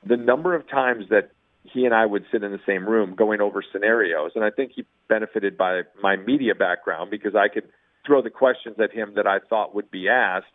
the 0.06 0.16
number 0.16 0.54
of 0.54 0.68
times 0.68 1.06
that 1.10 1.30
he 1.64 1.84
and 1.86 1.94
I 1.94 2.06
would 2.06 2.24
sit 2.30 2.42
in 2.42 2.52
the 2.52 2.60
same 2.66 2.86
room 2.86 3.14
going 3.14 3.40
over 3.40 3.62
scenarios, 3.72 4.32
and 4.34 4.44
I 4.44 4.50
think 4.50 4.72
he 4.74 4.84
benefited 5.08 5.56
by 5.56 5.82
my 6.02 6.16
media 6.16 6.54
background 6.54 7.10
because 7.10 7.34
I 7.34 7.48
could 7.48 7.64
throw 8.06 8.22
the 8.22 8.30
questions 8.30 8.76
at 8.78 8.92
him 8.92 9.14
that 9.16 9.26
I 9.26 9.38
thought 9.38 9.74
would 9.74 9.90
be 9.90 10.08
asked, 10.08 10.46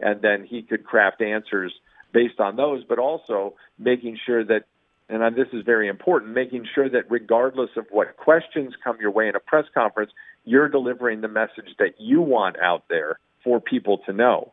and 0.00 0.20
then 0.20 0.44
he 0.44 0.62
could 0.62 0.84
craft 0.84 1.22
answers 1.22 1.72
based 2.12 2.40
on 2.40 2.56
those, 2.56 2.84
but 2.84 2.98
also 2.98 3.54
making 3.78 4.18
sure 4.24 4.44
that, 4.44 4.64
and 5.08 5.36
this 5.36 5.48
is 5.52 5.64
very 5.64 5.88
important, 5.88 6.34
making 6.34 6.66
sure 6.74 6.88
that 6.88 7.10
regardless 7.10 7.70
of 7.76 7.86
what 7.90 8.16
questions 8.16 8.74
come 8.82 8.96
your 9.00 9.10
way 9.10 9.28
in 9.28 9.36
a 9.36 9.40
press 9.40 9.66
conference, 9.72 10.10
you're 10.44 10.68
delivering 10.68 11.20
the 11.20 11.28
message 11.28 11.74
that 11.78 11.94
you 11.98 12.20
want 12.20 12.56
out 12.58 12.84
there 12.88 13.18
for 13.44 13.60
people 13.60 13.98
to 14.06 14.12
know. 14.12 14.52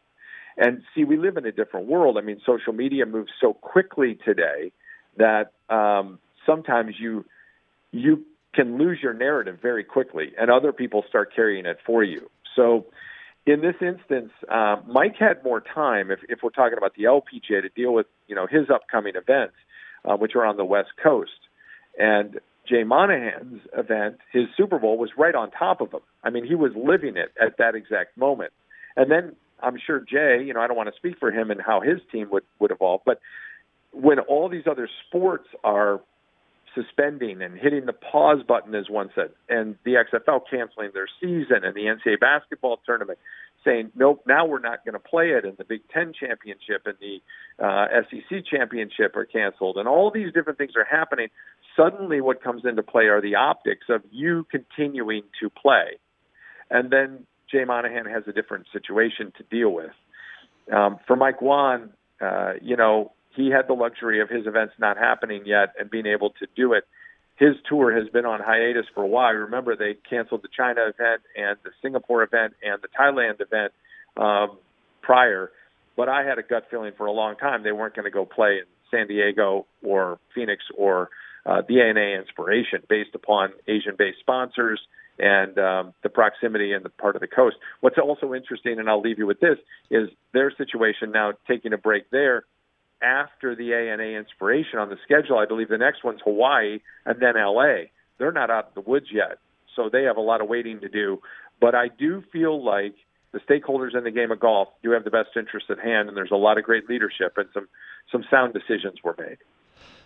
And 0.58 0.84
see, 0.94 1.04
we 1.04 1.18
live 1.18 1.38
in 1.38 1.46
a 1.46 1.52
different 1.52 1.88
world. 1.88 2.18
I 2.18 2.22
mean, 2.22 2.40
social 2.46 2.74
media 2.74 3.06
moves 3.06 3.32
so 3.42 3.54
quickly 3.54 4.20
today 4.24 4.72
that 5.18 5.52
um, 5.70 6.20
sometimes 6.46 6.96
you 7.00 7.26
you 7.92 8.26
can 8.54 8.78
lose 8.78 9.00
your 9.02 9.14
narrative 9.14 9.60
very 9.62 9.84
quickly, 9.84 10.34
and 10.40 10.52
other 10.52 10.72
people 10.72 11.04
start 11.08 11.34
carrying 11.36 11.66
it 11.66 11.78
for 11.86 12.04
you. 12.04 12.30
So, 12.56 12.86
in 13.46 13.62
this 13.62 13.76
instance, 13.82 14.32
uh, 14.50 14.78
Mike 14.88 15.16
had 15.20 15.44
more 15.44 15.62
time. 15.62 16.12
If, 16.12 16.20
if 16.30 16.40
we're 16.42 16.50
talking 16.50 16.78
about 16.78 16.96
the 16.96 17.04
LPGA 17.04 17.62
to 17.62 17.70
deal 17.70 17.94
with, 17.94 18.06
you 18.28 18.36
know, 18.36 18.48
his 18.48 18.70
upcoming 18.74 19.14
events, 19.16 19.56
uh, 20.06 20.16
which 20.16 20.36
are 20.36 20.46
on 20.46 20.58
the 20.58 20.66
West 20.66 20.92
Coast, 21.02 21.32
and 22.00 22.40
Jay 22.68 22.84
Monahan's 22.84 23.62
event, 23.78 24.18
his 24.32 24.44
Super 24.56 24.80
Bowl 24.80 24.98
was 24.98 25.12
right 25.18 25.36
on 25.36 25.52
top 25.52 25.82
of 25.82 25.92
him. 25.92 26.00
I 26.24 26.30
mean, 26.30 26.46
he 26.46 26.56
was 26.56 26.72
living 26.76 27.18
it 27.18 27.34
at 27.42 27.58
that 27.58 27.76
exact 27.76 28.18
moment. 28.18 28.54
And 28.96 29.12
then 29.12 29.36
I'm 29.62 29.78
sure 29.86 30.00
Jay, 30.00 30.44
you 30.46 30.54
know, 30.54 30.62
I 30.62 30.68
don't 30.68 30.78
want 30.78 30.90
to 30.90 30.96
speak 30.96 31.18
for 31.20 31.32
him 31.32 31.52
and 31.52 31.62
how 31.62 31.82
his 31.82 32.00
team 32.12 32.30
would 32.32 32.44
would 32.60 32.72
evolve, 32.72 33.02
but 33.06 33.20
when 33.92 34.20
all 34.20 34.50
these 34.50 34.66
other 34.70 34.90
sports 35.08 35.48
are 35.64 36.02
suspending 36.76 37.42
and 37.42 37.58
hitting 37.58 37.86
the 37.86 37.94
pause 37.94 38.44
button, 38.48 38.74
as 38.76 38.90
one 38.90 39.10
said, 39.16 39.30
and 39.50 39.76
the 39.86 39.94
XFL 39.94 40.42
canceling 40.50 40.92
their 40.94 41.08
season 41.22 41.64
and 41.64 41.76
the 41.76 41.82
NCAA 41.82 42.20
basketball 42.20 42.80
tournament 42.86 43.20
saying, 43.64 43.92
nope, 43.96 44.24
now 44.28 44.46
we're 44.46 44.60
not 44.60 44.84
going 44.84 44.94
to 44.94 45.00
play 45.00 45.28
it, 45.30 45.46
and 45.46 45.58
the 45.58 45.64
Big 45.64 45.82
Ten 45.94 46.14
championship 46.18 46.86
and 46.86 46.96
the 47.00 47.22
uh, 47.64 47.88
SEC 48.10 48.44
championship 48.46 49.16
are 49.16 49.26
canceled, 49.26 49.78
and 49.78 49.88
all 49.88 50.12
these 50.12 50.34
different 50.34 50.58
things 50.58 50.74
are 50.76 50.86
happening. 50.86 51.30
Suddenly, 51.78 52.22
what 52.22 52.44
comes 52.44 52.64
into 52.66 52.84
play 52.84 53.06
are 53.06 53.22
the 53.22 53.36
optics 53.36 53.88
of 53.90 54.02
you 54.12 54.46
continuing 54.52 55.24
to 55.42 55.50
play. 55.50 55.98
And 56.70 56.92
then 56.92 57.26
Jay 57.52 57.64
Monahan 57.66 58.06
has 58.06 58.24
a 58.28 58.34
different 58.34 58.66
situation 58.74 59.32
to 59.38 59.44
deal 59.44 59.70
with. 59.70 59.92
Um, 60.72 60.98
for 61.08 61.16
Mike 61.16 61.42
Whan, 61.42 61.92
uh, 62.22 62.54
you 62.62 62.76
know, 62.76 63.12
he 63.36 63.50
had 63.50 63.68
the 63.68 63.74
luxury 63.74 64.22
of 64.22 64.30
his 64.30 64.46
events 64.46 64.74
not 64.80 64.98
happening 64.98 65.44
yet 65.46 65.74
and 65.80 65.90
being 65.90 66.06
able 66.06 66.32
to 66.32 66.48
do 66.56 66.74
it. 66.74 66.86
His 67.36 67.56
tour 67.68 67.92
has 68.00 68.10
been 68.10 68.26
on 68.26 68.40
hiatus 68.40 68.86
for 68.94 69.04
a 69.04 69.08
while. 69.08 69.34
Remember, 69.34 69.76
they 69.76 69.96
canceled 70.08 70.44
the 70.44 70.50
China 70.56 70.82
event 70.82 71.22
and 71.36 71.58
the 71.64 71.72
Singapore 71.82 72.24
event 72.24 72.54
and 72.64 72.80
the 72.82 72.88
Thailand 72.88 73.42
event 73.42 73.74
um, 74.18 74.58
prior. 75.02 75.52
But 75.98 76.10
I 76.10 76.24
had 76.24 76.38
a 76.38 76.44
gut 76.44 76.68
feeling 76.70 76.94
for 76.96 77.08
a 77.08 77.12
long 77.12 77.36
time 77.36 77.64
they 77.64 77.72
weren't 77.72 77.96
going 77.96 78.06
to 78.06 78.12
go 78.12 78.26
play 78.26 78.60
in 78.60 78.66
San 78.92 79.08
Diego 79.08 79.66
or 79.84 80.20
Phoenix 80.36 80.64
or 80.78 81.10
uh, 81.46 81.62
ANA 81.68 82.20
Inspiration 82.20 82.84
based 82.88 83.16
upon 83.16 83.50
Asian-based 83.68 84.20
sponsors 84.20 84.80
and 85.20 85.58
um, 85.60 85.94
the 86.02 86.10
proximity 86.10 86.74
and 86.74 86.86
the 86.86 86.90
part 86.90 87.16
of 87.16 87.22
the 87.22 87.28
coast. 87.28 87.58
What's 87.82 87.98
also 87.98 88.34
interesting, 88.34 88.80
and 88.80 88.90
I'll 88.90 89.02
leave 89.02 89.20
you 89.20 89.28
with 89.28 89.40
this, 89.40 89.58
is 89.92 90.10
their 90.34 90.52
situation 90.56 91.12
now 91.12 91.34
taking 91.48 91.74
a 91.74 91.78
break 91.78 92.10
there 92.12 92.46
after 93.04 93.56
the 93.56 93.74
ANA 93.74 94.18
Inspiration 94.18 94.80
on 94.80 94.90
the 94.90 94.98
schedule. 95.04 95.38
I 95.38 95.46
believe 95.46 95.70
the 95.70 95.78
next 95.78 96.04
one's 96.04 96.22
Hawaii 96.24 96.80
and 97.06 97.20
then 97.20 97.34
LA. 97.36 97.90
They're 98.18 98.32
not 98.32 98.50
out 98.50 98.70
of 98.70 98.74
the 98.74 98.90
woods 98.90 99.08
yet, 99.12 99.40
so 99.76 99.90
they 99.92 100.04
have 100.04 100.18
a 100.18 100.22
lot 100.22 100.42
of 100.42 100.48
waiting 100.48 100.80
to 100.82 100.90
do. 100.90 101.20
But 101.60 101.76
I 101.76 101.90
do 101.90 102.24
feel 102.32 102.64
like 102.64 102.96
the 103.32 103.40
stakeholders 103.40 103.96
in 103.98 104.04
the 104.04 104.12
game 104.12 104.32
of 104.32 104.40
golf 104.40 104.70
do 104.82 104.92
have 104.92 105.04
the 105.04 105.12
best 105.12 105.30
interest 105.36 105.68
at 105.70 105.80
hand, 105.80 106.08
and 106.08 106.16
there's 106.16 106.32
a 106.32 106.38
lot 106.38 106.58
of 106.58 106.64
great 106.64 106.88
leadership 106.88 107.34
and 107.38 107.48
some 107.54 107.68
some 108.12 108.24
sound 108.30 108.54
decisions 108.54 109.00
were 109.04 109.16
made. 109.18 109.38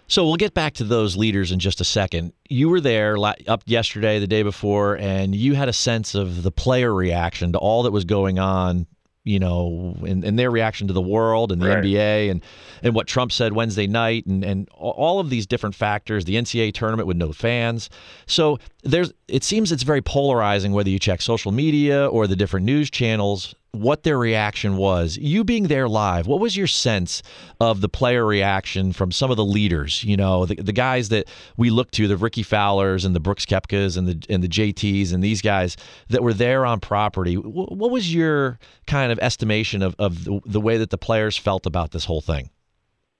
So 0.09 0.23
we'll 0.25 0.37
get 0.37 0.53
back 0.53 0.73
to 0.75 0.85
those 0.85 1.17
leaders 1.17 1.51
in 1.51 1.59
just 1.59 1.81
a 1.81 1.83
second. 1.83 2.31
You 2.47 2.69
were 2.69 2.79
there 2.79 3.17
up 3.17 3.63
yesterday, 3.65 4.19
the 4.19 4.27
day 4.27 4.41
before, 4.41 4.97
and 4.97 5.35
you 5.35 5.55
had 5.55 5.67
a 5.67 5.73
sense 5.73 6.15
of 6.15 6.43
the 6.43 6.51
player 6.51 6.93
reaction 6.93 7.51
to 7.51 7.59
all 7.59 7.83
that 7.83 7.91
was 7.91 8.05
going 8.05 8.39
on 8.39 8.87
you 9.27 9.39
know, 9.39 9.95
and, 10.05 10.23
and 10.23 10.39
their 10.39 10.49
reaction 10.49 10.87
to 10.87 10.93
the 10.93 11.01
world 11.01 11.51
and 11.51 11.61
the 11.61 11.67
right. 11.67 11.83
NBA 11.83 12.31
and, 12.31 12.41
and 12.81 12.95
what 12.95 13.07
Trump 13.07 13.31
said 13.31 13.53
Wednesday 13.53 13.87
night 13.87 14.25
and, 14.25 14.43
and 14.43 14.69
all 14.69 15.19
of 15.19 15.29
these 15.29 15.45
different 15.45 15.75
factors, 15.75 16.25
the 16.25 16.35
NCAA 16.35 16.73
tournament 16.73 17.07
with 17.07 17.17
no 17.17 17.33
fans. 17.33 17.89
So 18.25 18.59
there's 18.83 19.13
it 19.27 19.43
seems 19.43 19.71
it's 19.71 19.83
very 19.83 20.01
polarizing 20.01 20.71
whether 20.71 20.89
you 20.89 20.99
check 20.99 21.21
social 21.21 21.51
media 21.51 22.07
or 22.07 22.27
the 22.27 22.35
different 22.35 22.65
news 22.65 22.89
channels 22.89 23.53
what 23.81 24.03
their 24.03 24.17
reaction 24.17 24.77
was. 24.77 25.17
You 25.17 25.43
being 25.43 25.67
there 25.67 25.87
live, 25.87 26.27
what 26.27 26.39
was 26.39 26.57
your 26.57 26.67
sense 26.67 27.23
of 27.59 27.81
the 27.81 27.89
player 27.89 28.25
reaction 28.25 28.93
from 28.93 29.11
some 29.11 29.31
of 29.31 29.37
the 29.37 29.45
leaders? 29.45 30.03
You 30.03 30.17
know, 30.17 30.45
the, 30.45 30.55
the 30.55 30.73
guys 30.73 31.09
that 31.09 31.27
we 31.57 31.69
look 31.69 31.91
to, 31.91 32.07
the 32.07 32.17
Rickie 32.17 32.43
Fowlers 32.43 33.05
and 33.05 33.15
the 33.15 33.19
Brooks 33.19 33.45
Koepkas 33.45 33.97
and 33.97 34.07
the 34.07 34.33
and 34.33 34.43
the 34.43 34.47
JTs 34.47 35.13
and 35.13 35.23
these 35.23 35.41
guys 35.41 35.77
that 36.09 36.23
were 36.23 36.33
there 36.33 36.65
on 36.65 36.79
property. 36.79 37.35
What 37.35 37.91
was 37.91 38.13
your 38.13 38.59
kind 38.85 39.11
of 39.11 39.19
estimation 39.19 39.81
of, 39.81 39.95
of 39.99 40.25
the, 40.25 40.39
the 40.45 40.61
way 40.61 40.77
that 40.77 40.89
the 40.89 40.97
players 40.97 41.37
felt 41.37 41.65
about 41.65 41.91
this 41.91 42.05
whole 42.05 42.21
thing? 42.21 42.49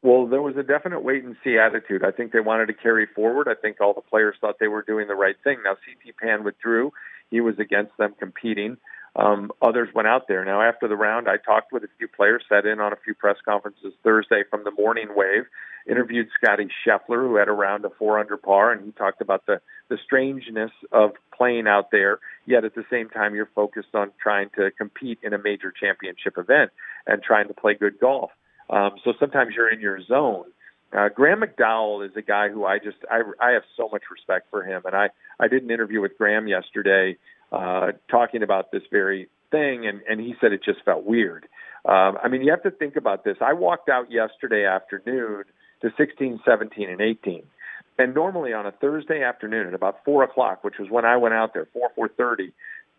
Well, 0.04 0.28
there 0.28 0.42
was 0.42 0.56
a 0.58 0.64
definite 0.64 1.04
wait 1.04 1.24
and 1.24 1.36
see 1.44 1.58
attitude. 1.58 2.04
I 2.06 2.12
think 2.12 2.32
they 2.32 2.40
wanted 2.40 2.68
to 2.68 2.74
carry 2.74 3.08
forward. 3.08 3.48
I 3.50 3.56
think 3.56 3.82
all 3.82 3.94
the 3.94 4.02
players 4.02 4.36
thought 4.40 4.56
they 4.60 4.68
were 4.68 4.84
doing 4.84 5.08
the 5.08 5.16
right 5.16 5.36
thing. 5.44 5.58
Now, 5.64 5.74
CT 5.74 6.16
Pan 6.18 6.44
withdrew. 6.44 6.94
He 7.30 7.42
was 7.42 7.60
against 7.60 7.98
them 7.98 8.14
competing 8.18 8.78
um, 9.18 9.52
others 9.62 9.90
went 9.96 10.08
out 10.08 10.28
there. 10.28 10.46
Now, 10.46 10.62
after 10.62 10.88
the 10.88 10.96
round, 10.96 11.28
I 11.28 11.38
talked 11.38 11.74
with 11.74 11.84
a 11.84 11.88
few 11.98 12.08
players, 12.08 12.44
sat 12.48 12.68
in 12.68 12.80
on 12.80 12.94
a 12.94 12.98
few 13.04 13.16
press 13.16 13.38
conferences 13.44 13.94
Thursday 14.04 14.44
from 14.50 14.64
the 14.64 14.72
morning 14.72 15.10
wave, 15.16 15.46
interviewed 15.90 16.28
Scottie 16.40 16.68
Scheffler, 16.86 17.28
who 17.28 17.36
had 17.38 17.48
a 17.48 17.52
round 17.54 17.84
of 17.84 17.94
four 17.98 18.20
under 18.20 18.38
par, 18.38 18.72
and 18.72 18.86
he 18.86 18.92
talked 18.92 19.22
about 19.22 19.46
the, 19.48 19.60
the 19.90 19.98
strangeness 20.06 20.72
of 20.92 21.12
playing 21.36 21.68
out 21.68 21.90
there, 21.92 22.20
yet 22.46 22.64
at 22.64 22.76
the 22.76 22.86
same 22.92 23.10
time, 23.10 23.34
you're 23.34 23.50
focused 23.56 23.96
on 23.96 24.12
trying 24.22 24.50
to 24.56 24.70
compete 24.72 25.18
in 25.24 25.34
a 25.34 25.40
major 25.40 25.72
championship 25.72 26.38
event 26.38 26.72
and 27.08 27.24
trying 27.24 27.48
to 27.48 27.56
play 27.56 27.74
good 27.74 28.00
golf. 28.00 28.30
Um, 28.70 28.92
so 29.04 29.14
sometimes 29.20 29.54
you're 29.56 29.72
in 29.72 29.80
your 29.80 30.00
zone. 30.04 30.46
Uh, 30.96 31.10
Graham 31.10 31.42
McDowell 31.42 32.06
is 32.08 32.16
a 32.16 32.22
guy 32.22 32.50
who 32.50 32.66
I 32.66 32.78
just 32.80 32.98
I, 33.12 33.22
I 33.42 33.52
have 33.52 33.64
so 33.76 33.90
much 33.92 34.04
respect 34.10 34.48
for 34.50 34.64
him, 34.64 34.84
and 34.86 34.96
I 34.96 35.10
I 35.38 35.50
did 35.50 35.64
an 35.64 35.70
interview 35.70 36.00
with 36.00 36.18
Graham 36.18 36.48
yesterday 36.48 37.18
uh, 37.52 37.92
talking 38.10 38.44
about 38.44 38.72
this 38.72 38.84
very 38.92 39.30
thing, 39.52 39.88
and, 39.88 40.02
and 40.10 40.20
he 40.20 40.36
said 40.42 40.52
it 40.52 40.64
just 40.64 40.84
felt 40.84 41.06
weird. 41.06 41.48
Um, 41.86 42.18
I 42.22 42.28
mean, 42.28 42.42
you 42.42 42.52
have 42.52 42.64
to 42.64 42.72
think 42.72 42.96
about 42.96 43.24
this. 43.24 43.38
I 43.40 43.54
walked 43.54 43.90
out 43.90 44.12
yesterday 44.12 44.66
afternoon 44.66 45.44
to 45.82 45.90
16, 45.98 46.42
17, 46.46 46.90
and 46.90 47.02
18. 47.02 47.44
And 48.00 48.14
normally 48.14 48.54
on 48.54 48.66
a 48.66 48.72
Thursday 48.72 49.24
afternoon 49.24 49.68
at 49.68 49.74
about 49.74 50.04
four 50.06 50.24
o'clock, 50.24 50.64
which 50.64 50.76
was 50.80 50.90
when 50.90 51.06
I 51.06 51.18
went 51.18 51.34
out 51.34 51.54
there, 51.54 51.68
four 51.74 51.90
four 51.96 52.08
thirty, 52.08 52.52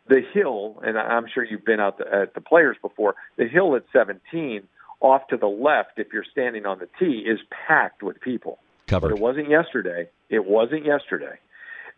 the 0.08 0.22
hill, 0.34 0.82
and 0.84 0.98
I'm 0.98 1.26
sure 1.32 1.44
you've 1.44 1.64
been 1.64 1.80
out 1.80 1.98
the, 1.98 2.12
at 2.12 2.34
the 2.34 2.40
players 2.40 2.76
before. 2.82 3.14
The 3.36 3.46
hill 3.46 3.76
at 3.76 3.84
17, 3.92 4.62
off 5.00 5.28
to 5.28 5.36
the 5.36 5.46
left, 5.46 5.98
if 5.98 6.08
you're 6.12 6.24
standing 6.30 6.66
on 6.66 6.80
the 6.80 6.88
tee, 6.98 7.24
is 7.26 7.38
packed 7.68 8.02
with 8.02 8.20
people. 8.20 8.58
Covered. 8.88 9.10
But 9.10 9.16
it 9.18 9.20
wasn't 9.20 9.50
yesterday. 9.50 10.08
It 10.30 10.44
wasn't 10.46 10.84
yesterday, 10.84 11.38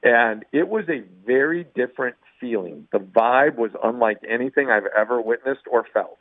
and 0.02 0.45
it 0.52 0.69
was 0.69 0.85
a 0.88 1.02
very 1.25 1.64
different 1.75 2.16
feeling. 2.41 2.89
The 2.93 2.99
vibe 2.99 3.57
was 3.57 3.71
unlike 3.83 4.19
anything 4.29 4.71
I've 4.71 4.89
ever 4.97 5.21
witnessed 5.21 5.63
or 5.71 5.87
felt, 5.93 6.19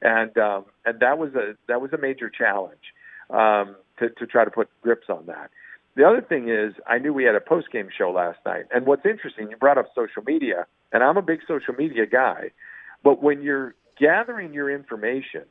and 0.00 0.36
um, 0.38 0.64
and 0.84 1.00
that 1.00 1.18
was 1.18 1.34
a 1.34 1.54
that 1.68 1.80
was 1.80 1.92
a 1.92 1.98
major 1.98 2.30
challenge 2.30 2.92
um, 3.30 3.76
to 3.98 4.10
to 4.10 4.26
try 4.26 4.44
to 4.44 4.50
put 4.50 4.68
grips 4.82 5.08
on 5.08 5.26
that. 5.26 5.50
The 5.94 6.04
other 6.04 6.22
thing 6.22 6.48
is, 6.48 6.72
I 6.86 6.98
knew 6.98 7.12
we 7.12 7.24
had 7.24 7.34
a 7.34 7.40
post 7.40 7.70
game 7.70 7.88
show 7.96 8.10
last 8.10 8.38
night, 8.46 8.64
and 8.74 8.86
what's 8.86 9.04
interesting, 9.04 9.50
you 9.50 9.56
brought 9.56 9.78
up 9.78 9.86
social 9.94 10.22
media, 10.26 10.66
and 10.92 11.02
I'm 11.02 11.16
a 11.16 11.22
big 11.22 11.40
social 11.46 11.74
media 11.74 12.06
guy, 12.06 12.50
but 13.04 13.22
when 13.22 13.42
you're 13.42 13.74
gathering 13.98 14.54
your 14.54 14.70
information 14.70 15.44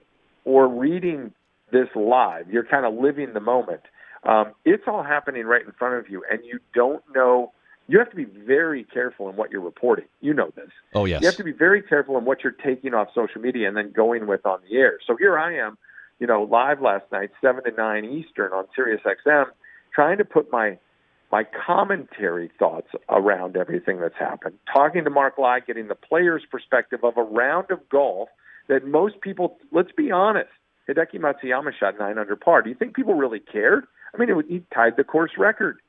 or 0.43 0.67
reading 0.67 1.31
this 1.71 1.87
live, 1.95 2.49
you're 2.49 2.65
kind 2.65 2.85
of 2.85 2.93
living 2.95 3.33
the 3.33 3.39
moment. 3.39 3.81
Um, 4.23 4.53
it's 4.65 4.83
all 4.87 5.03
happening 5.03 5.45
right 5.45 5.65
in 5.65 5.71
front 5.73 5.95
of 5.95 6.09
you, 6.09 6.23
and 6.29 6.39
you 6.43 6.59
don't 6.73 7.03
know 7.13 7.53
you 7.91 7.99
have 7.99 8.09
to 8.09 8.15
be 8.15 8.23
very 8.23 8.85
careful 8.85 9.27
in 9.29 9.35
what 9.35 9.51
you're 9.51 9.59
reporting. 9.59 10.05
You 10.21 10.33
know 10.33 10.49
this. 10.55 10.69
Oh 10.93 11.03
yes. 11.03 11.21
You 11.21 11.27
have 11.27 11.35
to 11.35 11.43
be 11.43 11.51
very 11.51 11.81
careful 11.81 12.17
in 12.17 12.23
what 12.23 12.41
you're 12.41 12.53
taking 12.53 12.93
off 12.93 13.09
social 13.13 13.41
media 13.41 13.67
and 13.67 13.75
then 13.75 13.91
going 13.91 14.27
with 14.27 14.45
on 14.45 14.59
the 14.69 14.77
air. 14.77 14.97
So 15.05 15.17
here 15.17 15.37
I 15.37 15.57
am, 15.57 15.77
you 16.17 16.25
know, 16.25 16.43
live 16.43 16.81
last 16.81 17.03
night, 17.11 17.31
seven 17.41 17.65
to 17.65 17.71
nine 17.71 18.05
Eastern 18.05 18.53
on 18.53 18.65
Sirius 18.73 19.01
XM, 19.05 19.47
trying 19.93 20.19
to 20.19 20.25
put 20.25 20.49
my 20.53 20.79
my 21.33 21.43
commentary 21.65 22.49
thoughts 22.57 22.87
around 23.09 23.57
everything 23.57 23.99
that's 23.99 24.17
happened. 24.17 24.55
Talking 24.73 25.03
to 25.03 25.09
Mark 25.09 25.37
Lye, 25.37 25.59
getting 25.59 25.89
the 25.89 25.95
player's 25.95 26.43
perspective 26.49 27.03
of 27.03 27.17
a 27.17 27.23
round 27.23 27.71
of 27.71 27.89
golf 27.89 28.29
that 28.69 28.87
most 28.87 29.19
people, 29.19 29.57
let's 29.73 29.91
be 29.91 30.11
honest, 30.11 30.49
Hideki 30.87 31.15
Matsuyama 31.15 31.71
shot 31.77 31.99
nine 31.99 32.17
under 32.17 32.37
par. 32.37 32.61
Do 32.61 32.69
you 32.69 32.75
think 32.75 32.95
people 32.95 33.15
really 33.15 33.39
cared? 33.39 33.85
I 34.13 34.17
mean, 34.17 34.29
it, 34.29 34.45
he 34.47 34.63
tied 34.73 34.95
the 34.95 35.03
course 35.03 35.31
record. 35.37 35.79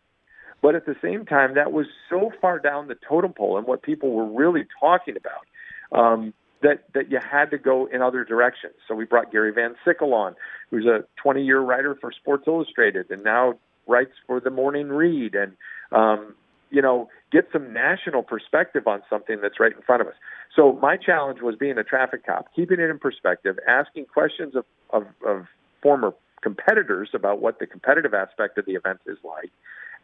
But 0.62 0.76
at 0.76 0.87
the 0.87 0.97
same 1.02 1.26
time, 1.26 1.54
that 1.54 1.73
was 1.73 1.87
so 2.09 2.33
far 2.40 2.59
down 2.61 2.88
the 2.88 2.95
totem 2.95 3.33
pole 3.33 3.59
and 3.59 3.66
what 3.66 3.83
people 3.83 4.12
were 4.12 4.26
really 4.26 4.64
talking 4.81 5.16
about 5.16 6.00
um, 6.00 6.33
that 6.62 6.85
that 6.95 7.11
you 7.11 7.19
had 7.19 7.50
to 7.50 7.59
go 7.59 7.87
in 7.87 8.00
other 8.00 8.25
directions. 8.25 8.75
So 8.87 8.95
we 8.95 9.04
brought 9.04 9.33
Gary 9.33 9.52
Van 9.52 9.75
Sickle 9.85 10.14
on, 10.14 10.37
who's 10.71 10.87
a 10.87 11.04
20-year 11.23 11.61
writer 11.61 11.97
for 12.00 12.12
Sports 12.12 12.45
Illustrated 12.47 13.11
and 13.11 13.25
now 13.25 13.59
writes 13.87 14.12
for 14.26 14.38
the 14.38 14.50
Morning 14.50 14.88
Read, 14.88 15.35
and 15.35 15.52
um, 15.90 16.35
you 16.71 16.81
know, 16.81 17.09
get 17.31 17.49
some 17.52 17.73
national 17.73 18.23
perspective 18.23 18.87
on 18.87 19.02
something 19.11 19.40
that's 19.42 19.61
right 19.61 19.73
in 19.73 19.83
front 19.83 20.00
of 20.00 20.09
us. 20.09 20.14
So 20.57 20.78
my 20.81 20.97
challenge 20.97 21.40
was 21.42 21.54
being 21.57 21.76
a 21.76 21.85
traffic 21.85 22.25
cop, 22.25 22.47
keeping 22.54 22.81
it 22.81 22.88
in 22.88 22.99
perspective, 22.99 23.59
asking 23.69 24.07
questions 24.07 24.54
of, 24.54 24.64
of, 24.90 25.07
of 25.26 25.47
former 25.83 26.14
competitors 26.42 27.11
about 27.14 27.40
what 27.40 27.59
the 27.59 27.66
competitive 27.66 28.14
aspect 28.14 28.59
of 28.59 28.66
the 28.66 28.73
event 28.73 29.00
is 29.07 29.19
like, 29.23 29.50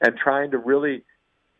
and 0.01 0.17
trying 0.17 0.51
to 0.53 0.59
really 0.59 1.03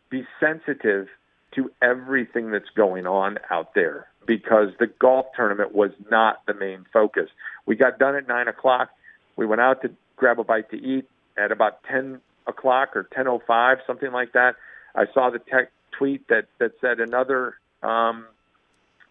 be 0.09 0.25
sensitive 0.39 1.07
to 1.55 1.71
everything 1.81 2.51
that's 2.51 2.69
going 2.75 3.07
on 3.07 3.37
out 3.49 3.73
there 3.73 4.07
because 4.25 4.69
the 4.79 4.87
golf 4.87 5.25
tournament 5.35 5.73
was 5.73 5.91
not 6.11 6.45
the 6.45 6.53
main 6.53 6.85
focus. 6.93 7.29
We 7.65 7.75
got 7.75 7.97
done 7.97 8.15
at 8.15 8.27
nine 8.27 8.47
o'clock. 8.47 8.89
We 9.35 9.45
went 9.45 9.61
out 9.61 9.81
to 9.81 9.91
grab 10.15 10.39
a 10.39 10.43
bite 10.43 10.69
to 10.71 10.77
eat 10.77 11.09
at 11.37 11.51
about 11.51 11.83
ten 11.83 12.21
o'clock 12.45 12.95
or 12.95 13.03
ten 13.03 13.27
o 13.27 13.41
five, 13.45 13.79
something 13.87 14.11
like 14.11 14.33
that. 14.33 14.55
I 14.95 15.05
saw 15.13 15.29
the 15.29 15.39
tech 15.39 15.71
tweet 15.97 16.27
that 16.27 16.45
that 16.59 16.73
said 16.81 16.99
another 16.99 17.55
um, 17.81 18.25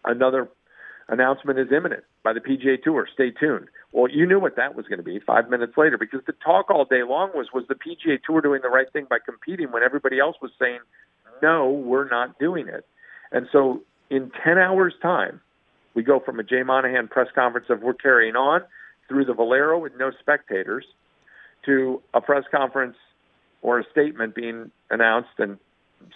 another 0.05 0.47
announcement 1.09 1.59
is 1.59 1.71
imminent 1.71 2.03
by 2.23 2.33
the 2.33 2.39
PGA 2.39 2.81
Tour. 2.81 3.07
Stay 3.13 3.31
tuned. 3.31 3.67
Well, 3.91 4.11
you 4.11 4.25
knew 4.25 4.39
what 4.39 4.55
that 4.55 4.75
was 4.75 4.85
going 4.87 4.99
to 4.99 5.03
be 5.03 5.19
five 5.19 5.49
minutes 5.49 5.73
later 5.77 5.97
because 5.97 6.21
the 6.27 6.33
talk 6.33 6.69
all 6.69 6.85
day 6.85 7.03
long 7.03 7.31
was 7.33 7.47
was 7.53 7.65
the 7.67 7.75
PGA 7.75 8.19
Tour 8.23 8.41
doing 8.41 8.61
the 8.61 8.69
right 8.69 8.91
thing 8.91 9.07
by 9.09 9.17
competing 9.23 9.71
when 9.71 9.83
everybody 9.83 10.19
else 10.19 10.35
was 10.41 10.51
saying, 10.59 10.79
no, 11.41 11.69
we're 11.71 12.07
not 12.07 12.37
doing 12.39 12.67
it. 12.67 12.85
And 13.31 13.47
so 13.51 13.81
in 14.09 14.31
10 14.43 14.57
hours' 14.57 14.93
time, 15.01 15.41
we 15.93 16.03
go 16.03 16.19
from 16.19 16.39
a 16.39 16.43
Jay 16.43 16.63
Monahan 16.63 17.07
press 17.07 17.27
conference 17.33 17.67
of 17.69 17.81
we're 17.81 17.93
carrying 17.93 18.35
on 18.35 18.61
through 19.07 19.25
the 19.25 19.33
Valero 19.33 19.79
with 19.79 19.93
no 19.97 20.11
spectators 20.19 20.85
to 21.65 22.01
a 22.13 22.21
press 22.21 22.43
conference 22.51 22.95
or 23.61 23.79
a 23.79 23.83
statement 23.91 24.35
being 24.35 24.71
announced 24.89 25.29
and 25.37 25.57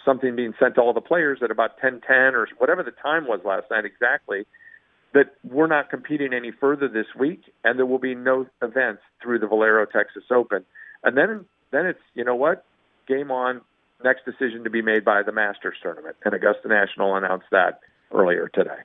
something 0.04 0.34
being 0.34 0.54
sent 0.58 0.76
to 0.76 0.80
all 0.80 0.92
the 0.92 1.00
players 1.00 1.40
at 1.42 1.50
about 1.50 1.78
10:10 1.78 2.34
or 2.34 2.48
whatever 2.58 2.82
the 2.82 2.90
time 2.90 3.26
was 3.26 3.40
last 3.44 3.70
night 3.70 3.84
exactly 3.84 4.46
that 5.14 5.34
we're 5.44 5.68
not 5.68 5.90
competing 5.90 6.34
any 6.34 6.50
further 6.50 6.88
this 6.88 7.06
week, 7.18 7.42
and 7.62 7.78
there 7.78 7.86
will 7.86 7.98
be 7.98 8.14
no 8.14 8.46
events 8.60 9.02
through 9.22 9.38
the 9.38 9.46
Valero 9.46 9.86
Texas 9.86 10.24
Open. 10.30 10.64
And 11.02 11.16
then, 11.16 11.46
then 11.70 11.86
it's 11.86 12.00
you 12.14 12.24
know 12.24 12.34
what, 12.34 12.64
game 13.08 13.30
on. 13.30 13.62
Next 14.02 14.24
decision 14.26 14.64
to 14.64 14.70
be 14.70 14.82
made 14.82 15.02
by 15.04 15.22
the 15.22 15.32
Masters 15.32 15.76
tournament, 15.80 16.16
and 16.24 16.34
Augusta 16.34 16.68
National 16.68 17.16
announced 17.16 17.46
that 17.52 17.80
earlier 18.12 18.48
today. 18.52 18.76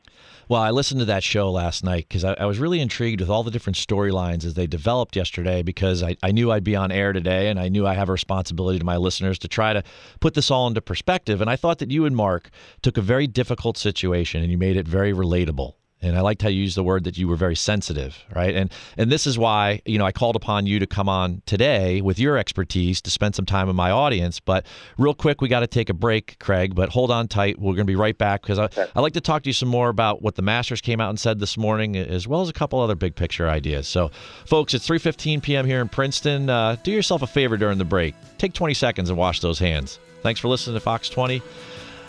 Well, 0.48 0.62
I 0.62 0.72
listened 0.72 1.00
to 1.00 1.06
that 1.06 1.24
show 1.24 1.52
last 1.52 1.84
night 1.84 2.08
because 2.08 2.24
I, 2.24 2.34
I, 2.34 2.46
was 2.46 2.58
really 2.58 2.80
intrigued 2.80 3.20
with 3.22 3.30
all 3.30 3.44
the 3.44 3.52
different 3.52 3.78
storylines 3.78 4.44
as 4.46 4.56
they 4.56 4.66
developed 4.66 5.16
yesterday 5.16 5.62
because 5.62 6.02
I, 6.02 6.16
I, 6.24 6.32
knew 6.32 6.52
I'd 6.52 6.64
be 6.64 6.76
on 6.76 6.92
air 6.92 7.14
today 7.14 7.50
and 7.50 7.60
I 7.60 7.70
knew 7.70 7.86
I 7.86 7.94
have 7.94 8.10
a 8.10 8.14
responsibility 8.14 8.80
to 8.80 8.86
my 8.86 8.98
listeners 8.98 9.38
to 9.40 9.48
try 9.48 9.74
to 9.74 9.84
put 10.20 10.34
this 10.34 10.50
all 10.50 10.68
into 10.68 10.82
perspective. 10.82 11.42
And 11.42 11.50
I 11.50 11.56
thought 11.56 11.80
that 11.80 11.92
you 11.92 12.06
and 12.06 12.16
Mark 12.16 12.50
took 12.82 12.98
a 12.98 13.02
very 13.02 13.28
difficult 13.28 13.78
situation 13.78 14.42
and 14.42 14.52
you 14.52 14.58
made 14.58 14.78
it 14.78 14.88
very 14.88 15.14
relatable. 15.14 15.74
And 16.02 16.18
I 16.18 16.22
liked 16.22 16.42
how 16.42 16.48
you 16.48 16.62
used 16.62 16.78
the 16.78 16.84
word 16.84 17.04
that 17.04 17.18
you 17.18 17.28
were 17.28 17.36
very 17.36 17.56
sensitive, 17.56 18.24
right? 18.34 18.56
And 18.56 18.72
and 18.98 19.12
this 19.12 19.28
is 19.28 19.38
why 19.38 19.82
you 19.86 19.98
know 19.98 20.06
I 20.06 20.12
called 20.12 20.36
upon 20.36 20.66
you 20.66 20.80
to 20.80 20.88
come 20.88 21.10
on 21.10 21.42
today 21.46 22.00
with 22.02 22.18
your 22.18 22.38
expertise 22.38 23.02
to 23.02 23.12
spend 23.12 23.36
some 23.36 23.46
time 23.46 23.68
with 23.68 23.76
my 23.76 23.92
audience. 23.92 24.40
But 24.40 24.66
real 24.98 25.14
quick, 25.14 25.42
we 25.42 25.50
got 25.50 25.60
to 25.60 25.68
take 25.68 25.90
a 25.90 25.94
break, 25.94 26.38
Kraig. 26.40 26.74
But 26.74 26.90
hold 26.90 27.12
on 27.12 27.28
tight. 27.28 27.60
We're 27.60 27.74
going 27.74 27.86
to 27.88 27.92
be 27.92 27.98
right 27.98 28.18
back 28.18 28.42
because 28.42 28.60
I 28.60 28.70
I 28.96 29.02
like 29.02 29.14
to 29.14 29.22
talk 29.22 29.44
to 29.44 29.50
you 29.50 29.54
some 29.54 29.70
more 29.70 29.90
about 29.90 30.22
what 30.22 30.36
the 30.36 30.42
Masters 30.42 30.80
came 30.80 31.02
out 31.02 31.10
and 31.10 31.20
said 31.20 31.40
this 31.40 31.58
morning, 31.58 31.98
as 31.98 32.28
well 32.28 32.42
as 32.42 32.50
a 32.50 32.54
couple 32.54 32.80
other 32.80 32.96
big 32.96 33.16
picture 33.16 33.50
ideas. 33.50 33.88
So, 33.88 34.12
folks, 34.46 34.74
it's 34.74 34.88
3:15 34.88 35.44
p.m. 35.44 35.66
here 35.66 35.82
in 35.82 35.90
Princeton. 35.90 36.50
Uh, 36.50 36.78
do 36.82 36.92
yourself 36.92 37.22
a 37.22 37.28
favor 37.28 37.58
during 37.58 37.78
the 37.78 37.86
break. 37.86 38.16
Take 38.38 38.54
20 38.54 38.74
seconds 38.74 39.10
and 39.10 39.18
wash 39.18 39.42
those 39.42 39.60
hands. 39.60 40.00
Thanks 40.22 40.40
for 40.40 40.48
listening 40.48 40.76
to 40.76 40.80
Fox 40.80 41.10
20. 41.10 41.42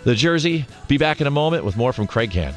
The 0.04 0.14
Jersey. 0.14 0.64
Be 0.88 0.96
back 0.96 1.20
in 1.20 1.26
a 1.26 1.30
moment 1.30 1.64
with 1.64 1.76
more 1.76 1.92
from 1.92 2.06
Kraig 2.06 2.30
Kann. 2.30 2.54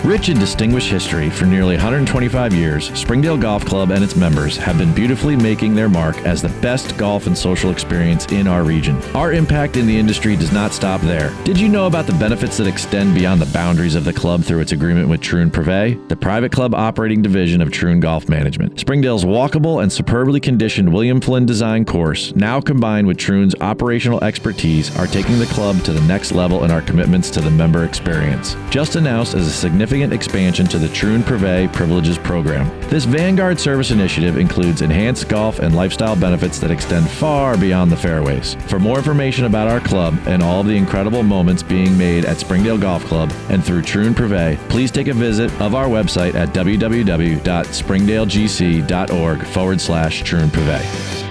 Rich 0.04 0.30
in 0.30 0.38
distinguished 0.38 0.88
history 0.88 1.28
for 1.28 1.44
nearly 1.44 1.74
125 1.76 2.54
years, 2.54 2.90
Springdale 2.98 3.36
Golf 3.36 3.66
Club 3.66 3.90
and 3.90 4.02
its 4.02 4.16
members 4.16 4.56
have 4.56 4.78
been 4.78 4.94
beautifully 4.94 5.36
making 5.36 5.74
their 5.74 5.90
mark 5.90 6.16
as 6.24 6.40
the 6.40 6.48
best 6.62 6.96
golf 6.96 7.26
and 7.26 7.36
social 7.36 7.70
experience 7.70 8.24
in 8.32 8.46
our 8.46 8.64
region. 8.64 8.96
Our 9.14 9.34
impact 9.34 9.76
in 9.76 9.86
the 9.86 9.94
industry 9.94 10.36
does 10.36 10.52
not 10.52 10.72
stop 10.72 11.02
there. 11.02 11.36
Did 11.44 11.60
you 11.60 11.68
know 11.68 11.86
about 11.86 12.06
the 12.06 12.14
benefits 12.14 12.56
that 12.56 12.66
extend 12.66 13.14
beyond 13.14 13.42
the 13.42 13.52
boundaries 13.52 13.94
of 13.94 14.06
the 14.06 14.12
club 14.12 14.42
through 14.42 14.60
its 14.60 14.72
agreement 14.72 15.10
with 15.10 15.20
Troon 15.20 15.50
Privé, 15.50 16.08
the 16.08 16.16
private 16.16 16.50
club 16.50 16.74
operating 16.74 17.20
division 17.20 17.60
of 17.60 17.70
Troon 17.70 18.00
Golf 18.00 18.26
Management? 18.26 18.80
Springdale's 18.80 19.26
walkable 19.26 19.82
and 19.82 19.92
superbly 19.92 20.40
conditioned 20.40 20.90
William 20.90 21.20
Flynn 21.20 21.44
design 21.44 21.84
course, 21.84 22.34
now 22.34 22.58
combined 22.58 23.06
with 23.06 23.18
Troon's 23.18 23.54
operational 23.60 24.24
expertise, 24.24 24.96
are 24.96 25.06
taking 25.06 25.38
the 25.38 25.46
club 25.46 25.78
to 25.84 25.92
the 25.92 26.00
next 26.08 26.32
level 26.32 26.64
in 26.64 26.70
our 26.70 26.80
commitments 26.80 27.28
to 27.28 27.42
the 27.42 27.50
member 27.50 27.84
experience. 27.84 28.56
Just 28.70 28.96
announced 28.96 29.34
as 29.34 29.46
a 29.46 29.50
significant 29.50 29.89
significant 29.90 30.12
expansion 30.12 30.66
to 30.66 30.78
the 30.78 30.88
Troon 30.90 31.20
Privé 31.20 31.72
Privileges 31.72 32.16
program. 32.16 32.70
This 32.90 33.04
Vanguard 33.04 33.58
service 33.58 33.90
initiative 33.90 34.36
includes 34.36 34.82
enhanced 34.82 35.28
golf 35.28 35.58
and 35.58 35.74
lifestyle 35.74 36.14
benefits 36.14 36.60
that 36.60 36.70
extend 36.70 37.10
far 37.10 37.58
beyond 37.58 37.90
the 37.90 37.96
fairways. 37.96 38.54
For 38.68 38.78
more 38.78 38.98
information 38.98 39.46
about 39.46 39.66
our 39.66 39.80
club 39.80 40.16
and 40.26 40.44
all 40.44 40.60
of 40.60 40.68
the 40.68 40.76
incredible 40.76 41.24
moments 41.24 41.64
being 41.64 41.98
made 41.98 42.24
at 42.24 42.38
Springdale 42.38 42.78
Golf 42.78 43.04
Club 43.06 43.32
and 43.48 43.64
through 43.64 43.82
Troon 43.82 44.14
Privé, 44.14 44.56
please 44.68 44.92
take 44.92 45.08
a 45.08 45.12
visit 45.12 45.50
of 45.60 45.74
our 45.74 45.86
website 45.86 46.36
at 46.36 46.50
www.springdalegc.org 46.50 49.42
forward 49.42 49.80
slash 49.80 50.22
Troon 50.22 50.48
Privé. 50.50 51.26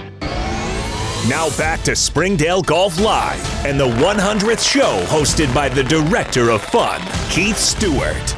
Now 1.30 1.48
back 1.56 1.80
to 1.82 1.96
Springdale 1.96 2.60
Golf 2.60 3.00
Live 3.00 3.64
and 3.64 3.80
the 3.80 3.88
100th 3.88 4.70
show 4.70 5.02
hosted 5.06 5.54
by 5.54 5.70
the 5.70 5.84
Director 5.84 6.50
of 6.50 6.60
Fun, 6.60 7.00
Keith 7.30 7.56
Stewart. 7.56 8.36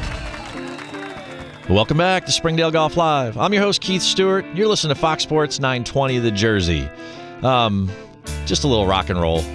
Welcome 1.69 1.97
back 1.97 2.25
to 2.25 2.31
Springdale 2.33 2.71
Golf 2.71 2.97
Live. 2.97 3.37
I'm 3.37 3.53
your 3.53 3.61
host, 3.61 3.79
Keith 3.79 4.01
Stewart. 4.01 4.45
You're 4.53 4.67
listening 4.67 4.93
to 4.93 4.99
Fox 4.99 5.23
Sports 5.23 5.61
920 5.61 6.19
The 6.19 6.29
Jersey. 6.29 6.89
Um, 7.41 7.89
just 8.45 8.65
a 8.65 8.67
little 8.67 8.85
rock 8.85 9.09
and 9.09 9.19
roll. 9.19 9.45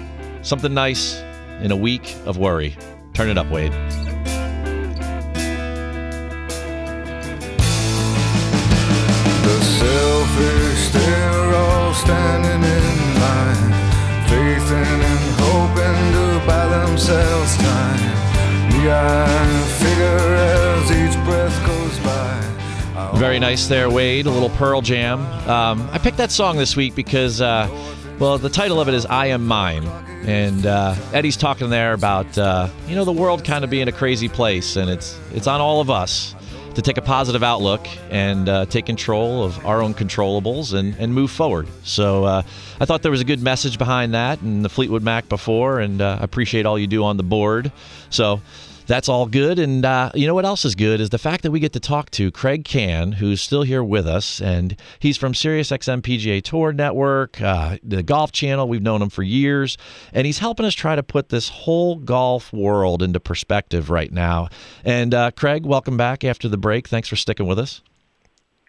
Something 0.41 0.73
nice 0.73 1.19
in 1.61 1.69
a 1.71 1.75
week 1.75 2.15
of 2.25 2.39
worry. 2.39 2.75
Turn 3.13 3.29
it 3.29 3.37
up, 3.37 3.45
Wade. 3.51 3.71
The 9.43 9.61
selfish, 9.61 10.89
they're 10.91 11.53
all 11.53 11.93
standing 11.93 12.63
in 12.63 13.19
line, 13.19 13.71
faithing 14.27 15.03
and 15.03 15.19
hoping 15.37 16.11
to 16.13 16.47
buy 16.47 16.67
themselves 16.69 17.55
time. 17.57 17.99
Figure 19.79 20.58
very 23.19 23.37
nice 23.37 23.67
there, 23.67 23.89
Wade. 23.89 24.27
A 24.27 24.31
little 24.31 24.49
Pearl 24.51 24.81
Jam. 24.81 25.19
Um, 25.45 25.89
I 25.91 25.97
picked 25.97 26.15
that 26.17 26.31
song 26.31 26.55
this 26.55 26.77
week 26.77 26.95
because, 26.95 27.41
uh, 27.41 27.67
well, 28.17 28.37
the 28.37 28.49
title 28.49 28.79
of 28.79 28.87
it 28.87 28.93
is 28.93 29.05
"I 29.05 29.27
Am 29.27 29.45
Mine," 29.45 29.85
and 30.25 30.65
uh, 30.65 30.95
Eddie's 31.11 31.35
talking 31.35 31.69
there 31.69 31.91
about 31.91 32.37
uh, 32.37 32.69
you 32.87 32.95
know 32.95 33.03
the 33.03 33.11
world 33.11 33.43
kind 33.43 33.65
of 33.65 33.69
being 33.69 33.89
a 33.89 33.91
crazy 33.91 34.29
place, 34.29 34.77
and 34.77 34.89
it's 34.89 35.19
it's 35.33 35.47
on 35.47 35.59
all 35.59 35.81
of 35.81 35.89
us 35.89 36.33
to 36.75 36.81
take 36.81 36.97
a 36.97 37.01
positive 37.01 37.43
outlook 37.43 37.85
and 38.09 38.47
uh, 38.47 38.65
take 38.67 38.85
control 38.85 39.43
of 39.43 39.65
our 39.65 39.81
own 39.81 39.93
controllables 39.93 40.73
and, 40.73 40.95
and 40.95 41.13
move 41.13 41.29
forward. 41.29 41.67
So 41.83 42.23
uh, 42.23 42.43
I 42.79 42.85
thought 42.85 43.01
there 43.01 43.11
was 43.11 43.19
a 43.19 43.25
good 43.25 43.41
message 43.41 43.77
behind 43.77 44.13
that 44.13 44.39
and 44.39 44.63
the 44.63 44.69
Fleetwood 44.69 45.03
Mac 45.03 45.27
before, 45.27 45.81
and 45.81 46.01
uh, 46.01 46.19
I 46.21 46.23
appreciate 46.23 46.65
all 46.65 46.79
you 46.79 46.87
do 46.87 47.03
on 47.03 47.17
the 47.17 47.23
board. 47.23 47.73
So 48.09 48.39
that's 48.89 49.07
all 49.07 49.27
good. 49.27 49.59
And 49.59 49.85
uh, 49.85 50.11
you 50.15 50.25
know 50.25 50.33
what 50.33 50.45
else 50.45 50.65
is 50.65 50.73
good 50.73 50.99
is 50.99 51.11
the 51.11 51.19
fact 51.19 51.43
that 51.43 51.51
we 51.51 51.59
get 51.59 51.73
to 51.73 51.79
talk 51.79 52.09
to 52.11 52.31
Kraig 52.31 52.65
Kann, 52.65 53.13
who's 53.13 53.39
still 53.39 53.61
here 53.61 53.83
with 53.83 54.07
us, 54.07 54.41
and 54.41 54.75
he's 54.97 55.15
from 55.15 55.33
SiriusXM 55.33 56.01
PGA 56.01 56.41
Tour 56.41 56.73
Network, 56.73 57.39
uh, 57.39 57.77
the 57.83 58.01
Golf 58.01 58.31
Channel. 58.31 58.67
We've 58.67 58.81
known 58.81 59.01
him 59.01 59.09
for 59.09 59.21
years, 59.21 59.77
and 60.11 60.25
he's 60.25 60.39
helping 60.39 60.65
us 60.65 60.73
try 60.73 60.95
to 60.95 61.03
put 61.03 61.29
this 61.29 61.49
whole 61.49 61.97
golf 61.97 62.51
world 62.51 63.03
into 63.03 63.19
perspective 63.19 63.91
right 63.91 64.11
now. 64.11 64.49
And 64.83 65.13
uh, 65.13 65.31
Kraig, 65.31 65.65
welcome 65.65 65.95
back 65.95 66.23
after 66.23 66.49
the 66.49 66.57
break. 66.57 66.87
Thanks 66.87 67.07
for 67.07 67.15
sticking 67.15 67.45
with 67.45 67.59
us. 67.59 67.81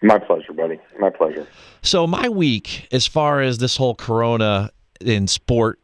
My 0.03 0.19
pleasure, 0.19 0.53
buddy. 0.53 0.79
My 0.99 1.09
pleasure. 1.09 1.47
So 1.81 2.05
my 2.05 2.29
week, 2.29 2.87
as 2.91 3.07
far 3.07 3.41
as 3.41 3.57
this 3.57 3.75
whole 3.75 3.95
Corona 3.95 4.69
in 4.99 5.27
sport 5.27 5.79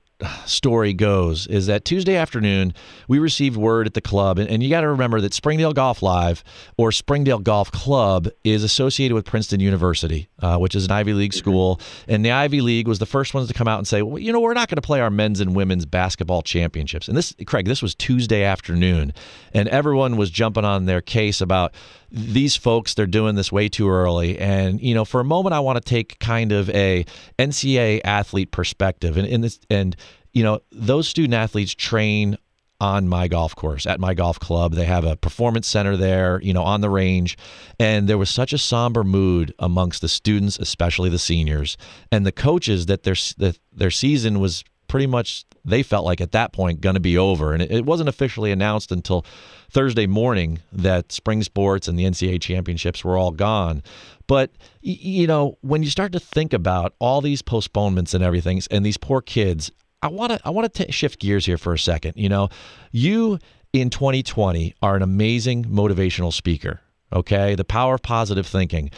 story 0.46 0.94
goes 0.94 1.48
is 1.48 1.68
that 1.68 1.86
Tuesday 1.86 2.16
afternoon 2.16 2.74
we 3.08 3.20
received 3.20 3.56
word 3.56 3.88
at 3.88 3.94
the 3.94 4.02
club, 4.02 4.40
and, 4.40 4.50
and 4.50 4.64
you 4.64 4.70
got 4.70 4.82
to 4.82 4.90
remember 4.90 5.22
that 5.22 5.34
Springdale 5.34 5.74
Golf 5.74 6.02
Live 6.02 6.44
or 6.78 6.92
Springdale 6.92 7.40
Golf 7.40 7.72
Club 7.72 8.28
is 8.44 8.64
associated 8.64 9.14
with 9.14 9.26
Princeton 9.26 9.60
University, 9.60 10.28
uh, 10.42 10.58
which 10.58 10.76
is 10.76 10.86
an 10.86 10.92
Ivy 10.92 11.14
League 11.14 11.34
school, 11.34 11.80
and 12.08 12.26
the 12.26 12.32
Ivy 12.32 12.62
League 12.62 12.88
was 12.88 13.00
the 13.00 13.06
first 13.06 13.34
ones 13.34 13.48
to 13.48 13.54
come 13.54 13.68
out 13.68 13.78
and 13.78 13.88
say, 13.88 14.02
well, 14.02 14.20
you 14.20 14.32
know, 14.32 14.40
we're 14.40 14.54
not 14.54 14.70
going 14.70 14.78
to 14.78 14.82
play 14.82 15.02
our 15.02 15.12
men's 15.12 15.40
and 15.40 15.56
women's 15.56 15.86
basketball 15.86 16.42
championships. 16.42 17.08
And 17.08 17.16
this, 17.16 17.36
Kraig, 17.46 17.66
this 17.66 17.82
was 17.82 17.94
Tuesday 17.94 18.44
afternoon, 18.44 19.14
and 19.54 19.70
everyone 19.70 20.18
was 20.18 20.30
jumping 20.30 20.66
on 20.66 20.86
their 20.86 21.02
case 21.02 21.42
about 21.42 21.74
these 22.12 22.56
folks 22.56 22.94
they're 22.94 23.06
doing 23.06 23.36
this 23.36 23.52
way 23.52 23.70
too 23.70 23.90
early. 23.90 24.38
And 24.40 24.82
you 24.82 24.94
know 24.94 25.06
for 25.06 25.20
a 25.20 25.26
moment 25.26 25.54
i 25.54 25.60
want 25.60 25.78
to 25.78 25.88
take 25.88 26.20
kind 26.20 26.52
of 26.52 26.70
a 26.70 27.06
ncaa 27.38 28.02
athlete 28.04 28.52
perspective. 28.52 29.18
And 29.18 29.28
in 29.28 29.42
this 29.42 29.60
and 29.70 29.96
you 30.34 30.44
know 30.44 30.60
those 30.72 31.08
student 31.08 31.34
athletes 31.34 31.74
train 31.74 32.38
on 32.80 33.08
my 33.08 33.28
golf 33.28 33.56
course 33.56 33.88
at 33.88 34.00
my 34.00 34.14
golf 34.14 34.40
club. 34.40 34.76
They 34.76 34.86
have 34.86 35.04
a 35.04 35.16
performance 35.16 35.68
center 35.68 35.98
there 35.98 36.40
you 36.42 36.54
know 36.54 36.64
on 36.64 36.82
the 36.82 36.90
range. 36.90 37.38
And 37.80 38.08
there 38.08 38.18
was 38.18 38.30
such 38.30 38.54
a 38.54 38.58
somber 38.58 39.04
mood 39.04 39.54
amongst 39.60 40.02
the 40.02 40.08
students 40.08 40.58
especially 40.60 41.10
the 41.10 41.20
seniors. 41.20 41.78
And 42.12 42.26
the 42.26 42.32
coaches 42.32 42.86
that 42.86 43.04
their 43.04 43.16
that 43.38 43.60
their 43.74 43.92
season 43.92 44.40
was 44.40 44.64
pretty 44.88 45.08
much 45.08 45.46
they 45.66 45.84
felt 45.84 46.06
like 46.06 46.22
at 46.22 46.32
that 46.32 46.54
point 46.54 46.82
going 46.82 46.96
to 46.96 47.00
be 47.00 47.18
over 47.18 47.54
and 47.54 47.62
it, 47.62 47.72
it 47.72 47.86
wasn't 47.86 48.10
officially 48.10 48.52
announced 48.52 48.92
until 48.92 49.26
Thursday 49.70 50.08
morning 50.08 50.60
that 50.72 51.12
spring 51.12 51.44
sports 51.44 51.88
and 51.88 52.00
the 52.00 52.06
NCAA 52.06 52.42
championships 52.42 53.04
were 53.04 53.18
all 53.18 53.32
gone. 53.32 53.84
But 54.28 54.52
you 54.82 55.28
know, 55.28 55.58
when 55.62 55.84
you 55.84 55.90
start 55.90 56.12
to 56.14 56.20
think 56.20 56.54
about 56.54 56.94
all 57.00 57.22
these 57.22 57.42
postponements 57.42 58.14
and 58.14 58.24
everything, 58.24 58.62
and 58.72 58.86
these 58.86 58.98
poor 58.98 59.22
kids, 59.22 59.72
I 60.02 60.08
want 60.08 60.34
to 60.34 60.40
I 60.46 60.50
want 60.50 60.74
to 60.74 60.92
shift 60.92 61.20
gears 61.20 61.46
here 61.46 61.58
for 61.58 61.74
a 61.74 61.80
second. 61.80 62.14
You 62.16 62.30
know, 62.30 62.50
you 62.92 63.40
in 63.74 63.90
2020 63.90 64.76
are 64.82 64.96
an 64.96 65.02
amazing 65.02 65.66
motivational 65.66 66.32
speaker. 66.32 66.82
Okay, 67.14 67.56
the 67.56 67.64
power 67.64 67.96
of 67.96 68.02
positive 68.02 68.46
thinking 68.46 68.92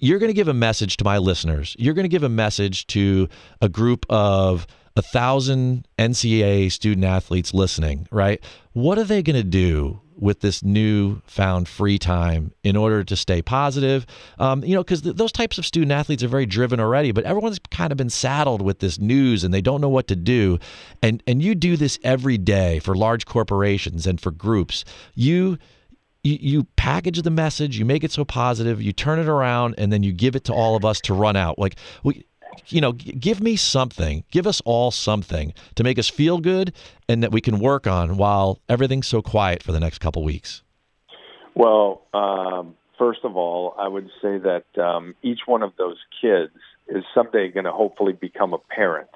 you're 0.00 0.18
going 0.18 0.30
to 0.30 0.34
give 0.34 0.48
a 0.48 0.54
message 0.54 0.96
to 0.96 1.04
my 1.04 1.18
listeners. 1.18 1.76
You're 1.78 1.94
going 1.94 2.04
to 2.04 2.08
give 2.08 2.22
a 2.22 2.28
message 2.28 2.86
to 2.88 3.28
a 3.60 3.68
group 3.68 4.06
of 4.08 4.66
a 4.96 5.02
thousand 5.02 5.86
NCAA 5.98 6.70
student 6.72 7.04
athletes 7.04 7.54
listening, 7.54 8.08
right? 8.10 8.42
What 8.72 8.98
are 8.98 9.04
they 9.04 9.22
going 9.22 9.36
to 9.36 9.44
do 9.44 10.00
with 10.20 10.40
this 10.40 10.62
new 10.62 11.20
found 11.24 11.66
free 11.66 11.98
time 11.98 12.52
in 12.62 12.76
order 12.76 13.02
to 13.02 13.16
stay 13.16 13.40
positive. 13.40 14.06
Um, 14.38 14.62
you 14.62 14.74
know, 14.74 14.84
because 14.84 15.00
th- 15.02 15.16
those 15.16 15.32
types 15.32 15.56
of 15.56 15.64
student 15.64 15.92
athletes 15.92 16.22
are 16.22 16.28
very 16.28 16.46
driven 16.46 16.78
already, 16.78 17.10
but 17.10 17.24
everyone's 17.24 17.58
kind 17.70 17.90
of 17.90 17.96
been 17.96 18.10
saddled 18.10 18.60
with 18.60 18.80
this 18.80 18.98
news 18.98 19.42
and 19.42 19.52
they 19.52 19.62
don't 19.62 19.80
know 19.80 19.88
what 19.88 20.06
to 20.08 20.16
do. 20.16 20.58
And 21.02 21.22
and 21.26 21.42
you 21.42 21.54
do 21.54 21.76
this 21.76 21.98
every 22.04 22.36
day 22.36 22.78
for 22.80 22.94
large 22.94 23.24
corporations 23.24 24.06
and 24.06 24.20
for 24.20 24.30
groups. 24.30 24.84
You 25.14 25.58
you, 26.22 26.36
you 26.38 26.64
package 26.76 27.22
the 27.22 27.30
message, 27.30 27.78
you 27.78 27.86
make 27.86 28.04
it 28.04 28.12
so 28.12 28.26
positive, 28.26 28.82
you 28.82 28.92
turn 28.92 29.18
it 29.18 29.26
around, 29.26 29.76
and 29.78 29.90
then 29.90 30.02
you 30.02 30.12
give 30.12 30.36
it 30.36 30.44
to 30.44 30.52
all 30.52 30.76
of 30.76 30.84
us 30.84 31.00
to 31.02 31.14
run 31.14 31.34
out. 31.34 31.58
Like 31.58 31.76
we, 32.04 32.26
you 32.68 32.80
know, 32.80 32.92
give 32.92 33.40
me 33.40 33.56
something, 33.56 34.24
give 34.30 34.46
us 34.46 34.60
all 34.64 34.90
something 34.90 35.52
to 35.74 35.84
make 35.84 35.98
us 35.98 36.08
feel 36.08 36.38
good 36.38 36.72
and 37.08 37.22
that 37.22 37.32
we 37.32 37.40
can 37.40 37.58
work 37.58 37.86
on 37.86 38.16
while 38.16 38.58
everything's 38.68 39.06
so 39.06 39.22
quiet 39.22 39.62
for 39.62 39.72
the 39.72 39.80
next 39.80 39.98
couple 39.98 40.22
weeks. 40.22 40.62
Well, 41.54 42.02
um, 42.14 42.76
first 42.98 43.20
of 43.24 43.36
all, 43.36 43.74
I 43.78 43.88
would 43.88 44.08
say 44.22 44.38
that 44.38 44.64
um, 44.78 45.14
each 45.22 45.40
one 45.46 45.62
of 45.62 45.72
those 45.76 45.96
kids 46.20 46.52
is 46.88 47.04
someday 47.14 47.48
going 47.48 47.64
to 47.64 47.72
hopefully 47.72 48.12
become 48.12 48.52
a 48.52 48.58
parent. 48.58 49.10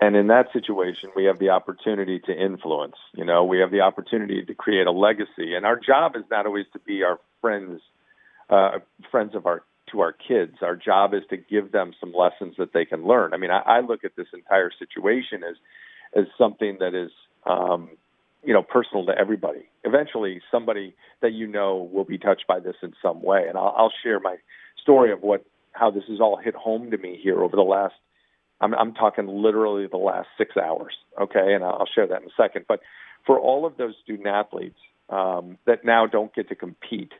And 0.00 0.16
in 0.16 0.26
that 0.28 0.52
situation, 0.52 1.10
we 1.14 1.26
have 1.26 1.38
the 1.38 1.50
opportunity 1.50 2.18
to 2.20 2.32
influence. 2.32 2.96
You 3.14 3.24
know, 3.24 3.44
we 3.44 3.58
have 3.60 3.70
the 3.70 3.82
opportunity 3.82 4.44
to 4.44 4.54
create 4.54 4.88
a 4.88 4.90
legacy. 4.90 5.54
And 5.54 5.64
our 5.64 5.78
job 5.78 6.16
is 6.16 6.24
not 6.30 6.44
always 6.44 6.66
to 6.72 6.80
be 6.80 7.04
our 7.04 7.20
friends, 7.40 7.80
uh, 8.50 8.80
friends 9.12 9.36
of 9.36 9.46
our 9.46 9.62
to 9.92 10.00
our 10.00 10.12
kids. 10.12 10.56
Our 10.62 10.76
job 10.76 11.14
is 11.14 11.22
to 11.30 11.36
give 11.36 11.72
them 11.72 11.92
some 12.00 12.12
lessons 12.12 12.56
that 12.58 12.72
they 12.72 12.84
can 12.84 13.06
learn. 13.06 13.34
I 13.34 13.36
mean, 13.36 13.50
I, 13.50 13.60
I 13.60 13.80
look 13.80 14.04
at 14.04 14.16
this 14.16 14.28
entire 14.34 14.70
situation 14.76 15.42
as 15.48 15.56
as 16.14 16.26
something 16.36 16.76
that 16.80 16.94
is, 16.94 17.10
um, 17.46 17.88
you 18.44 18.52
know, 18.52 18.62
personal 18.62 19.06
to 19.06 19.12
everybody. 19.18 19.66
Eventually, 19.84 20.42
somebody 20.50 20.94
that 21.22 21.32
you 21.32 21.46
know 21.46 21.88
will 21.90 22.04
be 22.04 22.18
touched 22.18 22.46
by 22.46 22.60
this 22.60 22.76
in 22.82 22.92
some 23.00 23.22
way, 23.22 23.46
and 23.48 23.56
I'll, 23.56 23.74
I'll 23.76 23.92
share 24.02 24.20
my 24.20 24.36
story 24.80 25.12
of 25.12 25.22
what 25.22 25.44
how 25.72 25.90
this 25.90 26.04
has 26.08 26.20
all 26.20 26.36
hit 26.36 26.54
home 26.54 26.90
to 26.90 26.98
me 26.98 27.18
here 27.22 27.42
over 27.42 27.56
the 27.56 27.62
last. 27.62 27.94
I'm, 28.60 28.74
I'm 28.74 28.94
talking 28.94 29.26
literally 29.26 29.86
the 29.86 29.96
last 29.96 30.28
six 30.38 30.56
hours. 30.56 30.94
Okay, 31.20 31.54
and 31.54 31.64
I'll 31.64 31.88
share 31.92 32.06
that 32.06 32.22
in 32.22 32.28
a 32.28 32.42
second. 32.42 32.66
But 32.68 32.80
for 33.26 33.38
all 33.38 33.66
of 33.66 33.76
those 33.76 33.94
student 34.02 34.28
athletes 34.28 34.78
um, 35.08 35.58
that 35.66 35.84
now 35.84 36.06
don't 36.06 36.34
get 36.34 36.48
to 36.50 36.54
compete, 36.54 37.12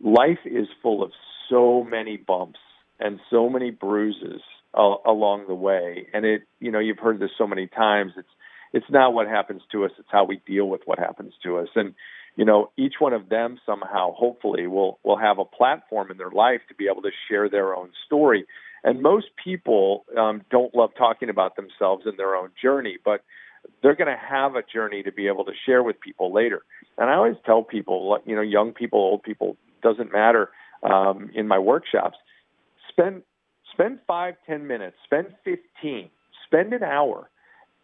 life 0.00 0.38
is 0.44 0.66
full 0.82 1.02
of 1.02 1.12
so 1.48 1.84
many 1.84 2.16
bumps 2.16 2.60
and 3.00 3.20
so 3.30 3.48
many 3.48 3.70
bruises 3.70 4.40
uh, 4.74 4.94
along 5.06 5.46
the 5.48 5.54
way. 5.54 6.06
And 6.12 6.24
it, 6.24 6.42
you 6.60 6.70
know, 6.70 6.78
you've 6.78 6.98
heard 6.98 7.20
this 7.20 7.30
so 7.36 7.46
many 7.46 7.66
times. 7.66 8.12
It's 8.16 8.28
it's 8.72 8.90
not 8.90 9.14
what 9.14 9.28
happens 9.28 9.62
to 9.72 9.84
us; 9.84 9.92
it's 9.98 10.08
how 10.10 10.24
we 10.24 10.40
deal 10.46 10.66
with 10.68 10.80
what 10.84 10.98
happens 10.98 11.32
to 11.44 11.58
us. 11.58 11.68
And 11.74 11.94
you 12.36 12.44
know, 12.44 12.70
each 12.76 12.94
one 12.98 13.12
of 13.12 13.28
them 13.28 13.58
somehow, 13.64 14.12
hopefully, 14.12 14.66
will 14.66 14.98
will 15.04 15.18
have 15.18 15.38
a 15.38 15.44
platform 15.44 16.10
in 16.10 16.16
their 16.16 16.30
life 16.30 16.60
to 16.68 16.74
be 16.74 16.88
able 16.90 17.02
to 17.02 17.10
share 17.28 17.48
their 17.48 17.74
own 17.74 17.90
story. 18.06 18.44
And 18.82 19.00
most 19.00 19.28
people 19.42 20.04
um, 20.18 20.42
don't 20.50 20.74
love 20.74 20.90
talking 20.98 21.30
about 21.30 21.56
themselves 21.56 22.02
and 22.04 22.18
their 22.18 22.36
own 22.36 22.50
journey, 22.60 22.98
but 23.02 23.22
they're 23.82 23.94
going 23.94 24.14
to 24.14 24.22
have 24.22 24.56
a 24.56 24.62
journey 24.62 25.02
to 25.02 25.12
be 25.12 25.26
able 25.26 25.46
to 25.46 25.52
share 25.64 25.82
with 25.82 25.98
people 26.00 26.34
later. 26.34 26.62
And 26.98 27.08
I 27.08 27.14
always 27.14 27.36
tell 27.46 27.62
people, 27.62 28.18
you 28.26 28.36
know, 28.36 28.42
young 28.42 28.72
people, 28.72 28.98
old 28.98 29.22
people, 29.22 29.56
doesn't 29.82 30.12
matter 30.12 30.50
um, 30.84 31.30
in 31.34 31.48
my 31.48 31.58
workshops. 31.58 32.16
Spend 32.88 33.22
spend 33.72 33.98
five, 34.06 34.34
ten 34.46 34.66
minutes, 34.66 34.96
spend 35.04 35.28
fifteen, 35.44 36.10
spend 36.46 36.72
an 36.72 36.84
hour, 36.84 37.30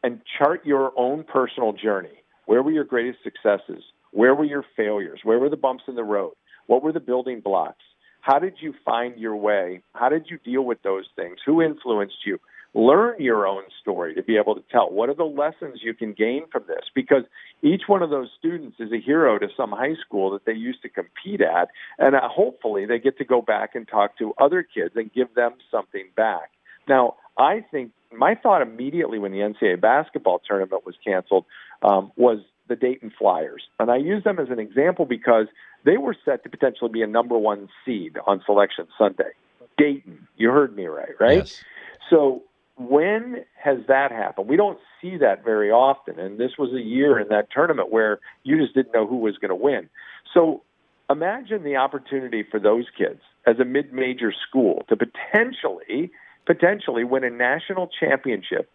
and 0.02 0.20
chart 0.38 0.64
your 0.64 0.92
own 0.96 1.24
personal 1.24 1.72
journey. 1.72 2.22
Where 2.46 2.62
were 2.62 2.70
your 2.70 2.84
greatest 2.84 3.18
successes? 3.24 3.82
Where 4.12 4.34
were 4.34 4.44
your 4.44 4.64
failures? 4.76 5.20
Where 5.22 5.38
were 5.38 5.50
the 5.50 5.56
bumps 5.56 5.84
in 5.88 5.94
the 5.94 6.04
road? 6.04 6.34
What 6.66 6.82
were 6.82 6.92
the 6.92 7.00
building 7.00 7.40
blocks? 7.40 7.82
How 8.22 8.38
did 8.38 8.54
you 8.60 8.74
find 8.84 9.18
your 9.18 9.36
way? 9.36 9.82
How 9.94 10.08
did 10.08 10.26
you 10.28 10.38
deal 10.44 10.62
with 10.62 10.82
those 10.82 11.06
things? 11.16 11.38
Who 11.46 11.62
influenced 11.62 12.26
you? 12.26 12.38
Learn 12.74 13.20
your 13.20 13.46
own 13.46 13.62
story 13.80 14.14
to 14.14 14.22
be 14.22 14.36
able 14.36 14.54
to 14.54 14.62
tell. 14.70 14.90
What 14.90 15.08
are 15.08 15.14
the 15.14 15.24
lessons 15.24 15.80
you 15.82 15.94
can 15.94 16.12
gain 16.12 16.44
from 16.52 16.64
this? 16.68 16.84
Because 16.94 17.24
each 17.62 17.82
one 17.86 18.02
of 18.02 18.10
those 18.10 18.28
students 18.38 18.76
is 18.78 18.92
a 18.92 19.00
hero 19.00 19.38
to 19.38 19.48
some 19.56 19.70
high 19.70 19.96
school 20.04 20.30
that 20.30 20.44
they 20.44 20.52
used 20.52 20.82
to 20.82 20.88
compete 20.88 21.40
at, 21.40 21.68
and 21.98 22.14
uh, 22.14 22.28
hopefully 22.28 22.86
they 22.86 22.98
get 22.98 23.18
to 23.18 23.24
go 23.24 23.42
back 23.42 23.74
and 23.74 23.88
talk 23.88 24.16
to 24.18 24.32
other 24.38 24.62
kids 24.62 24.94
and 24.94 25.12
give 25.12 25.34
them 25.34 25.54
something 25.70 26.06
back. 26.16 26.50
Now, 26.88 27.16
I 27.36 27.64
think 27.70 27.92
my 28.12 28.34
thought 28.34 28.62
immediately 28.62 29.18
when 29.18 29.32
the 29.32 29.38
NCAA 29.38 29.80
basketball 29.80 30.40
tournament 30.46 30.84
was 30.86 30.94
canceled 31.04 31.44
um, 31.82 32.12
was 32.16 32.38
the 32.68 32.76
Dayton 32.76 33.12
Flyers. 33.18 33.64
And 33.78 33.90
I 33.90 33.96
use 33.96 34.24
them 34.24 34.38
as 34.38 34.48
an 34.48 34.58
example 34.58 35.04
because 35.04 35.46
they 35.84 35.96
were 35.96 36.16
set 36.24 36.42
to 36.44 36.48
potentially 36.48 36.90
be 36.90 37.02
a 37.02 37.06
number 37.06 37.36
one 37.36 37.68
seed 37.84 38.16
on 38.26 38.42
Selection 38.46 38.86
Sunday. 38.98 39.32
Dayton, 39.76 40.26
you 40.36 40.50
heard 40.50 40.76
me 40.76 40.86
right, 40.86 41.18
right? 41.18 41.38
Yes. 41.38 41.64
So 42.10 42.42
when 42.80 43.44
has 43.62 43.78
that 43.88 44.10
happened? 44.10 44.48
We 44.48 44.56
don't 44.56 44.78
see 45.00 45.18
that 45.18 45.44
very 45.44 45.70
often. 45.70 46.18
And 46.18 46.38
this 46.38 46.52
was 46.58 46.72
a 46.72 46.80
year 46.80 47.18
in 47.18 47.28
that 47.28 47.48
tournament 47.52 47.92
where 47.92 48.20
you 48.42 48.58
just 48.58 48.74
didn't 48.74 48.94
know 48.94 49.06
who 49.06 49.16
was 49.16 49.36
going 49.36 49.50
to 49.50 49.54
win. 49.54 49.88
So 50.32 50.62
imagine 51.10 51.62
the 51.62 51.76
opportunity 51.76 52.42
for 52.42 52.58
those 52.58 52.86
kids 52.96 53.20
as 53.46 53.58
a 53.58 53.64
mid-major 53.64 54.32
school 54.48 54.84
to 54.88 54.96
potentially 54.96 56.10
potentially 56.46 57.04
win 57.04 57.22
a 57.22 57.30
national 57.30 57.88
championship 58.00 58.70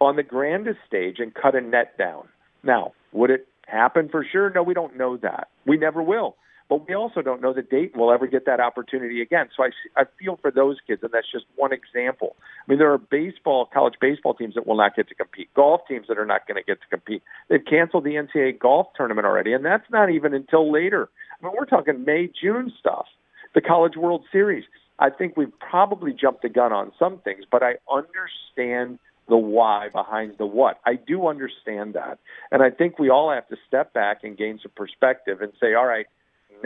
on 0.00 0.16
the 0.16 0.22
grandest 0.22 0.80
stage 0.86 1.16
and 1.18 1.32
cut 1.32 1.54
a 1.54 1.60
net 1.60 1.96
down. 1.96 2.28
Now, 2.62 2.92
would 3.12 3.30
it 3.30 3.46
happen 3.66 4.08
for 4.08 4.26
sure? 4.30 4.50
No, 4.50 4.62
we 4.62 4.74
don't 4.74 4.96
know 4.96 5.16
that. 5.18 5.48
We 5.64 5.76
never 5.76 6.02
will. 6.02 6.36
But 6.68 6.88
we 6.88 6.94
also 6.94 7.22
don't 7.22 7.40
know 7.40 7.52
that 7.52 7.70
Dayton 7.70 7.98
will 7.98 8.12
ever 8.12 8.26
get 8.26 8.46
that 8.46 8.60
opportunity 8.60 9.22
again. 9.22 9.48
So 9.56 9.64
I, 9.64 9.70
I 9.96 10.04
feel 10.18 10.38
for 10.40 10.50
those 10.50 10.76
kids, 10.86 11.02
and 11.02 11.12
that's 11.12 11.30
just 11.30 11.44
one 11.54 11.72
example. 11.72 12.36
I 12.40 12.70
mean, 12.70 12.78
there 12.78 12.92
are 12.92 12.98
baseball, 12.98 13.66
college 13.72 13.94
baseball 14.00 14.34
teams 14.34 14.54
that 14.54 14.66
will 14.66 14.76
not 14.76 14.96
get 14.96 15.08
to 15.08 15.14
compete, 15.14 15.52
golf 15.54 15.82
teams 15.88 16.06
that 16.08 16.18
are 16.18 16.26
not 16.26 16.46
going 16.46 16.56
to 16.56 16.66
get 16.66 16.80
to 16.80 16.86
compete. 16.88 17.22
They've 17.48 17.64
canceled 17.64 18.04
the 18.04 18.14
NCAA 18.14 18.58
golf 18.58 18.88
tournament 18.96 19.26
already, 19.26 19.52
and 19.52 19.64
that's 19.64 19.88
not 19.90 20.10
even 20.10 20.34
until 20.34 20.70
later. 20.72 21.08
I 21.40 21.46
mean, 21.46 21.54
we're 21.56 21.66
talking 21.66 22.04
May, 22.04 22.28
June 22.40 22.72
stuff. 22.78 23.06
The 23.54 23.60
College 23.60 23.96
World 23.96 24.24
Series. 24.30 24.64
I 24.98 25.10
think 25.10 25.36
we've 25.36 25.56
probably 25.60 26.12
jumped 26.12 26.42
the 26.42 26.48
gun 26.48 26.72
on 26.72 26.92
some 26.98 27.18
things, 27.18 27.44
but 27.50 27.62
I 27.62 27.76
understand 27.90 28.98
the 29.28 29.36
why 29.36 29.88
behind 29.88 30.34
the 30.38 30.46
what. 30.46 30.80
I 30.84 30.94
do 30.94 31.26
understand 31.26 31.94
that. 31.94 32.18
And 32.50 32.62
I 32.62 32.70
think 32.70 32.98
we 32.98 33.10
all 33.10 33.30
have 33.30 33.48
to 33.48 33.56
step 33.66 33.92
back 33.92 34.20
and 34.22 34.36
gain 34.36 34.58
some 34.62 34.72
perspective 34.76 35.40
and 35.40 35.52
say, 35.60 35.74
all 35.74 35.86
right, 35.86 36.06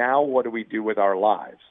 now 0.01 0.23
what 0.23 0.45
do 0.45 0.51
we 0.51 0.65
do 0.65 0.83
with 0.83 0.99
our 0.99 1.17
lives? 1.17 1.63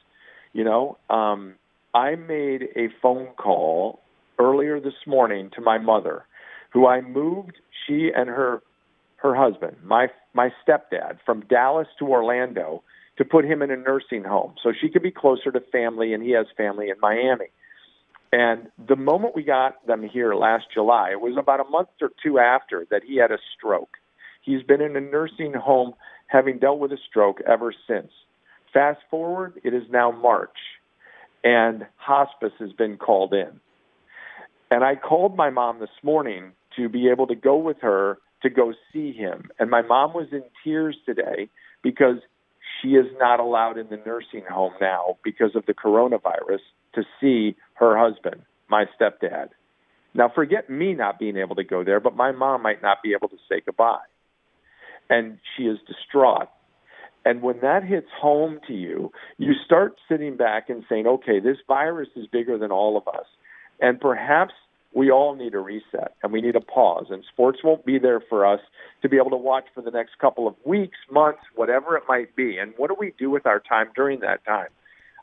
You 0.52 0.64
know, 0.64 0.98
um, 1.08 1.54
I 1.94 2.14
made 2.14 2.62
a 2.76 2.88
phone 3.02 3.28
call 3.36 4.00
earlier 4.38 4.80
this 4.80 5.00
morning 5.06 5.50
to 5.56 5.60
my 5.60 5.78
mother, 5.78 6.24
who 6.72 6.86
I 6.86 7.00
moved 7.00 7.56
she 7.82 8.10
and 8.14 8.28
her 8.28 8.62
her 9.16 9.34
husband, 9.34 9.76
my 9.84 10.08
my 10.32 10.48
stepdad, 10.62 11.18
from 11.26 11.40
Dallas 11.42 11.88
to 11.98 12.04
Orlando 12.06 12.82
to 13.18 13.24
put 13.24 13.44
him 13.44 13.60
in 13.62 13.70
a 13.70 13.76
nursing 13.76 14.24
home 14.24 14.54
so 14.62 14.72
she 14.80 14.88
could 14.88 15.02
be 15.02 15.10
closer 15.10 15.50
to 15.52 15.60
family 15.72 16.14
and 16.14 16.22
he 16.22 16.30
has 16.30 16.46
family 16.56 16.88
in 16.88 16.98
Miami. 17.00 17.50
And 18.32 18.68
the 18.92 18.96
moment 18.96 19.34
we 19.34 19.42
got 19.42 19.84
them 19.86 20.02
here 20.08 20.34
last 20.34 20.66
July, 20.72 21.10
it 21.10 21.20
was 21.20 21.36
about 21.36 21.60
a 21.60 21.68
month 21.76 21.88
or 22.00 22.10
two 22.22 22.38
after 22.38 22.86
that 22.90 23.02
he 23.04 23.16
had 23.16 23.32
a 23.32 23.38
stroke. 23.54 23.96
He's 24.40 24.62
been 24.62 24.80
in 24.80 24.96
a 24.96 25.00
nursing 25.00 25.52
home 25.52 25.92
having 26.30 26.58
dealt 26.58 26.78
with 26.78 26.92
a 26.92 26.98
stroke 27.08 27.40
ever 27.46 27.74
since. 27.88 28.10
Fast 28.72 29.00
forward, 29.10 29.60
it 29.64 29.74
is 29.74 29.82
now 29.90 30.12
March, 30.12 30.56
and 31.42 31.86
hospice 31.96 32.52
has 32.60 32.72
been 32.72 32.96
called 32.96 33.34
in. 33.34 33.60
And 34.70 34.84
I 34.84 34.94
called 34.94 35.36
my 35.36 35.50
mom 35.50 35.80
this 35.80 35.90
morning 36.04 36.52
to 36.76 36.88
be 36.88 37.08
able 37.08 37.26
to 37.26 37.34
go 37.34 37.56
with 37.56 37.78
her 37.80 38.18
to 38.42 38.48
go 38.48 38.72
see 38.92 39.12
him. 39.12 39.50
And 39.58 39.70
my 39.70 39.82
mom 39.82 40.14
was 40.14 40.28
in 40.30 40.44
tears 40.62 40.96
today 41.04 41.50
because 41.82 42.18
she 42.80 42.90
is 42.90 43.06
not 43.18 43.40
allowed 43.40 43.76
in 43.76 43.88
the 43.90 44.00
nursing 44.06 44.44
home 44.48 44.72
now 44.80 45.18
because 45.24 45.56
of 45.56 45.66
the 45.66 45.74
coronavirus 45.74 46.60
to 46.94 47.02
see 47.20 47.56
her 47.74 47.98
husband, 47.98 48.42
my 48.68 48.84
stepdad. 48.98 49.48
Now, 50.14 50.30
forget 50.32 50.70
me 50.70 50.94
not 50.94 51.18
being 51.18 51.36
able 51.36 51.56
to 51.56 51.64
go 51.64 51.82
there, 51.82 52.00
but 52.00 52.16
my 52.16 52.30
mom 52.30 52.62
might 52.62 52.82
not 52.82 53.02
be 53.02 53.12
able 53.14 53.28
to 53.28 53.36
say 53.48 53.60
goodbye. 53.64 53.98
And 55.10 55.38
she 55.56 55.64
is 55.64 55.78
distraught. 55.86 56.48
And 57.24 57.42
when 57.42 57.60
that 57.60 57.84
hits 57.84 58.08
home 58.18 58.60
to 58.66 58.72
you, 58.72 59.12
you 59.36 59.52
start 59.64 59.96
sitting 60.08 60.36
back 60.36 60.70
and 60.70 60.84
saying, 60.88 61.06
okay, 61.06 61.38
this 61.38 61.58
virus 61.68 62.08
is 62.16 62.26
bigger 62.26 62.56
than 62.56 62.70
all 62.70 62.96
of 62.96 63.06
us. 63.08 63.26
And 63.80 64.00
perhaps 64.00 64.54
we 64.94 65.10
all 65.10 65.34
need 65.36 65.54
a 65.54 65.58
reset 65.58 66.14
and 66.22 66.32
we 66.32 66.40
need 66.40 66.56
a 66.56 66.60
pause. 66.60 67.06
And 67.10 67.24
sports 67.30 67.58
won't 67.62 67.84
be 67.84 67.98
there 67.98 68.20
for 68.20 68.46
us 68.46 68.60
to 69.02 69.08
be 69.08 69.18
able 69.18 69.30
to 69.30 69.36
watch 69.36 69.64
for 69.74 69.82
the 69.82 69.90
next 69.90 70.18
couple 70.18 70.48
of 70.48 70.54
weeks, 70.64 70.96
months, 71.10 71.40
whatever 71.54 71.96
it 71.96 72.04
might 72.08 72.34
be. 72.34 72.56
And 72.56 72.72
what 72.76 72.88
do 72.88 72.96
we 72.98 73.12
do 73.18 73.30
with 73.30 73.46
our 73.46 73.60
time 73.60 73.88
during 73.94 74.20
that 74.20 74.44
time? 74.44 74.68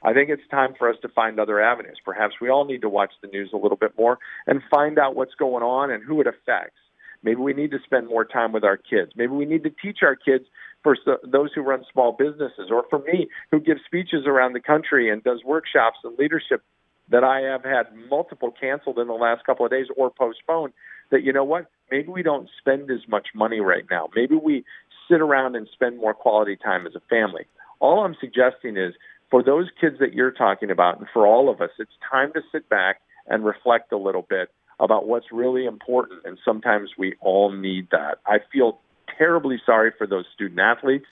I 0.04 0.14
think 0.14 0.30
it's 0.30 0.48
time 0.52 0.74
for 0.78 0.90
us 0.90 0.96
to 1.02 1.10
find 1.10 1.40
other 1.40 1.60
avenues. 1.60 1.98
Perhaps 2.06 2.36
we 2.40 2.50
all 2.50 2.66
need 2.66 2.82
to 2.82 2.90
watch 2.90 3.12
the 3.22 3.28
news 3.28 3.50
a 3.54 3.58
little 3.58 3.78
bit 3.78 3.94
more 3.98 4.20
and 4.46 4.62
find 4.70 5.00
out 5.00 5.16
what's 5.16 5.34
going 5.34 5.64
on 5.64 5.90
and 5.90 6.04
who 6.04 6.22
it 6.22 6.28
affects. 6.28 6.78
Maybe 7.24 7.42
we 7.42 7.54
need 7.54 7.72
to 7.72 7.80
spend 7.84 8.08
more 8.08 8.26
time 8.26 8.52
with 8.52 8.64
our 8.64 8.78
kids. 8.78 9.12
Maybe 9.16 9.34
we 9.34 9.46
need 9.46 9.64
to 9.64 9.70
teach 9.70 10.00
our 10.02 10.16
kids 10.16 10.46
for 10.84 10.96
those 11.24 11.50
who 11.54 11.62
run 11.62 11.84
small 11.92 12.14
businesses, 12.14 12.70
or 12.72 12.86
for 12.90 13.00
me 13.00 13.28
who 13.52 13.60
gives 13.60 13.82
speeches 13.86 14.26
around 14.26 14.54
the 14.54 14.60
country 14.60 15.10
and 15.10 15.24
does 15.24 15.44
workshops 15.44 15.98
and 16.04 16.18
leadership 16.18 16.62
that 17.10 17.24
I 17.24 17.42
have 17.42 17.64
had 17.64 17.88
multiple 18.10 18.54
canceled 18.60 19.00
in 19.00 19.08
the 19.08 19.14
last 19.14 19.46
couple 19.46 19.66
of 19.66 19.72
days 19.72 19.88
or 19.96 20.10
postponed. 20.10 20.74
That 21.10 21.24
you 21.24 21.32
know 21.32 21.44
what? 21.44 21.68
Maybe 21.90 22.10
we 22.10 22.22
don't 22.22 22.50
spend 22.60 22.92
as 22.92 23.08
much 23.08 23.28
money 23.34 23.60
right 23.60 23.86
now. 23.90 24.10
Maybe 24.16 24.36
we 24.36 24.66
sit 25.10 25.22
around 25.22 25.56
and 25.56 25.68
spend 25.72 25.98
more 25.98 26.14
quality 26.14 26.58
time 26.58 26.86
as 26.86 26.96
a 26.96 27.02
family. 27.10 27.46
All 27.80 28.04
I'm 28.04 28.16
suggesting 28.20 28.76
is 28.76 28.94
for 29.30 29.42
those 29.42 29.70
kids 29.80 29.98
that 30.00 30.14
you're 30.14 30.32
talking 30.32 30.70
about, 30.70 31.00
and 31.00 31.08
for 31.14 31.26
all 31.26 31.50
of 31.50 31.62
us, 31.62 31.70
it's 31.80 31.92
time 32.10 32.34
to 32.34 32.42
sit 32.52 32.68
back 32.70 33.02
and 33.28 33.46
reflect 33.46 33.92
a 33.92 33.98
little 33.98 34.26
bit 34.30 34.50
about 34.80 35.08
what's 35.08 35.32
really 35.32 35.66
important. 35.66 36.22
And 36.26 36.38
sometimes 36.44 36.92
we 36.98 37.16
all 37.20 37.52
need 37.52 37.88
that. 37.92 38.20
I 38.26 38.40
feel 38.52 38.80
terribly 39.18 39.60
sorry 39.66 39.92
for 39.98 40.08
those 40.08 40.26
student 40.34 40.60
athletes. 40.60 41.06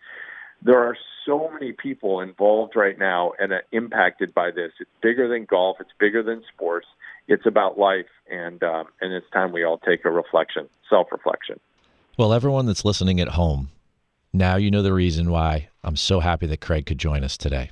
There 0.61 0.79
are 0.79 0.97
so 1.25 1.49
many 1.51 1.73
people 1.73 2.21
involved 2.21 2.75
right 2.75 2.97
now 2.97 3.33
and 3.39 3.51
uh, 3.51 3.57
impacted 3.71 4.33
by 4.33 4.51
this. 4.51 4.71
It's 4.79 4.89
bigger 5.01 5.27
than 5.27 5.45
golf. 5.45 5.77
It's 5.79 5.91
bigger 5.99 6.21
than 6.23 6.43
sports. 6.53 6.87
It's 7.27 7.45
about 7.45 7.79
life, 7.79 8.05
and 8.29 8.61
um, 8.63 8.85
and 9.01 9.11
it's 9.11 9.25
time 9.31 9.51
we 9.51 9.63
all 9.63 9.79
take 9.79 10.05
a 10.05 10.11
reflection, 10.11 10.69
self 10.87 11.07
reflection. 11.11 11.59
Well, 12.17 12.33
everyone 12.33 12.67
that's 12.67 12.85
listening 12.85 13.19
at 13.19 13.29
home, 13.29 13.71
now 14.31 14.57
you 14.57 14.69
know 14.69 14.83
the 14.83 14.93
reason 14.93 15.31
why 15.31 15.69
I'm 15.83 15.95
so 15.95 16.19
happy 16.19 16.45
that 16.45 16.61
Kraig 16.61 16.85
could 16.85 16.99
join 16.99 17.23
us 17.23 17.35
today 17.35 17.71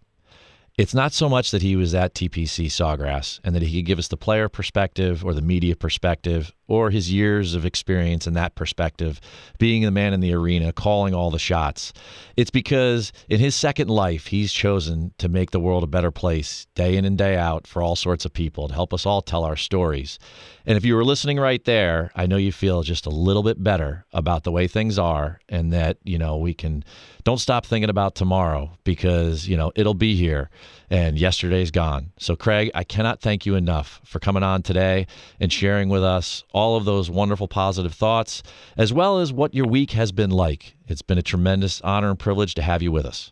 it's 0.78 0.94
not 0.94 1.14
so 1.14 1.30
much 1.30 1.52
that 1.52 1.62
he 1.62 1.76
was 1.76 1.94
at 1.94 2.16
TPC 2.16 2.66
Sawgrass 2.66 3.40
and 3.44 3.56
that 3.56 3.62
he 3.62 3.80
could 3.80 3.86
give 3.86 4.00
us 4.00 4.08
the 4.08 4.18
player 4.18 4.50
perspective 4.50 5.24
or 5.24 5.34
the 5.34 5.42
media 5.42 5.76
perspective 5.76 6.54
or 6.67 6.89
his 6.89 7.12
years 7.12 7.54
of 7.54 7.65
experience 7.65 8.26
in 8.26 8.34
that 8.34 8.56
perspective, 8.56 9.19
being 9.60 9.84
the 9.84 9.91
man 9.91 10.13
in 10.13 10.19
the 10.19 10.34
arena, 10.34 10.71
calling 10.71 11.13
all 11.13 11.30
the 11.30 11.39
shots. 11.39 11.93
It's 12.38 12.52
because 12.52 13.12
in 13.30 13.39
his 13.39 13.56
second 13.56 13.89
life, 13.89 14.28
he's 14.28 14.54
chosen 14.54 15.13
to 15.17 15.28
make 15.28 15.52
the 15.52 15.60
world 15.60 15.84
a 15.84 15.88
better 15.88 16.12
place 16.12 16.67
day 16.76 16.95
in 16.95 17.06
and 17.06 17.17
day 17.17 17.36
out 17.36 17.67
for 17.67 17.82
all 17.82 17.95
sorts 17.95 18.26
of 18.26 18.34
people 18.34 18.67
to 18.67 18.73
help 18.73 18.93
us 18.93 19.06
all 19.06 19.21
tell 19.21 19.43
our 19.43 19.58
stories. 19.58 20.19
And 20.65 20.78
if 20.78 20.86
you 20.86 20.95
were 20.95 21.04
listening 21.04 21.39
right 21.39 21.63
there, 21.65 22.12
I 22.15 22.26
know 22.26 22.38
you 22.38 22.54
feel 22.54 22.84
just 22.84 23.06
a 23.06 23.10
little 23.10 23.43
bit 23.43 23.62
better 23.62 24.06
about 24.13 24.43
the 24.43 24.52
way 24.52 24.67
things 24.67 24.97
are 24.97 25.39
and 25.49 25.73
that, 25.73 25.97
you 26.04 26.17
know, 26.17 26.38
we 26.38 26.54
can 26.54 26.86
don't 27.23 27.39
stop 27.39 27.65
thinking 27.65 27.89
about 27.89 28.15
tomorrow 28.15 28.71
because, 28.84 29.47
you 29.47 29.58
know, 29.58 29.71
it'll 29.76 29.93
be 29.93 30.15
here 30.15 30.49
and 30.89 31.17
yesterday's 31.17 31.71
gone. 31.71 32.12
So, 32.17 32.36
Kraig, 32.36 32.69
I 32.76 32.84
cannot 32.84 33.21
thank 33.21 33.45
you 33.45 33.56
enough 33.56 34.02
for 34.04 34.19
coming 34.19 34.43
on 34.43 34.62
today 34.62 35.08
and 35.39 35.52
sharing 35.52 35.89
with 35.89 36.04
us 36.04 36.43
all 36.54 36.62
of 36.76 36.86
those 36.86 37.10
wonderful 37.10 37.47
positive 37.47 37.93
thoughts, 37.93 38.41
as 38.78 38.93
well 38.93 39.19
as 39.19 39.32
what 39.32 39.54
your 39.54 39.67
week 39.67 39.91
has 39.91 40.12
been 40.12 40.32
like. 40.32 40.76
It's 40.88 41.02
been 41.02 41.17
a 41.17 41.23
tremendous 41.23 41.82
honor 41.82 42.10
and 42.10 42.17
privilege 42.17 42.56
to 42.56 42.62
have 42.62 42.82
you 42.82 42.91
with 42.91 43.06
us. 43.06 43.32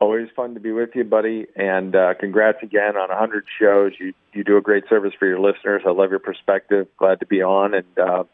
Always 0.00 0.28
fun 0.34 0.54
to 0.54 0.60
be 0.60 0.72
with 0.72 0.90
you, 0.94 1.04
buddy, 1.04 1.46
and 1.56 1.94
uh, 1.94 2.14
congrats 2.18 2.58
again 2.62 2.96
on 2.96 3.10
100 3.10 3.44
shows. 3.60 3.92
You 4.00 4.14
you 4.32 4.44
do 4.44 4.56
a 4.56 4.62
great 4.62 4.84
service 4.88 5.12
for 5.18 5.26
your 5.26 5.38
listeners. 5.38 5.82
I 5.86 5.90
love 5.90 6.10
your 6.10 6.20
perspective. 6.20 6.86
Glad 6.96 7.20
to 7.20 7.26
be 7.26 7.42
on, 7.42 7.74
and 7.74 7.98
uh, 7.98 8.24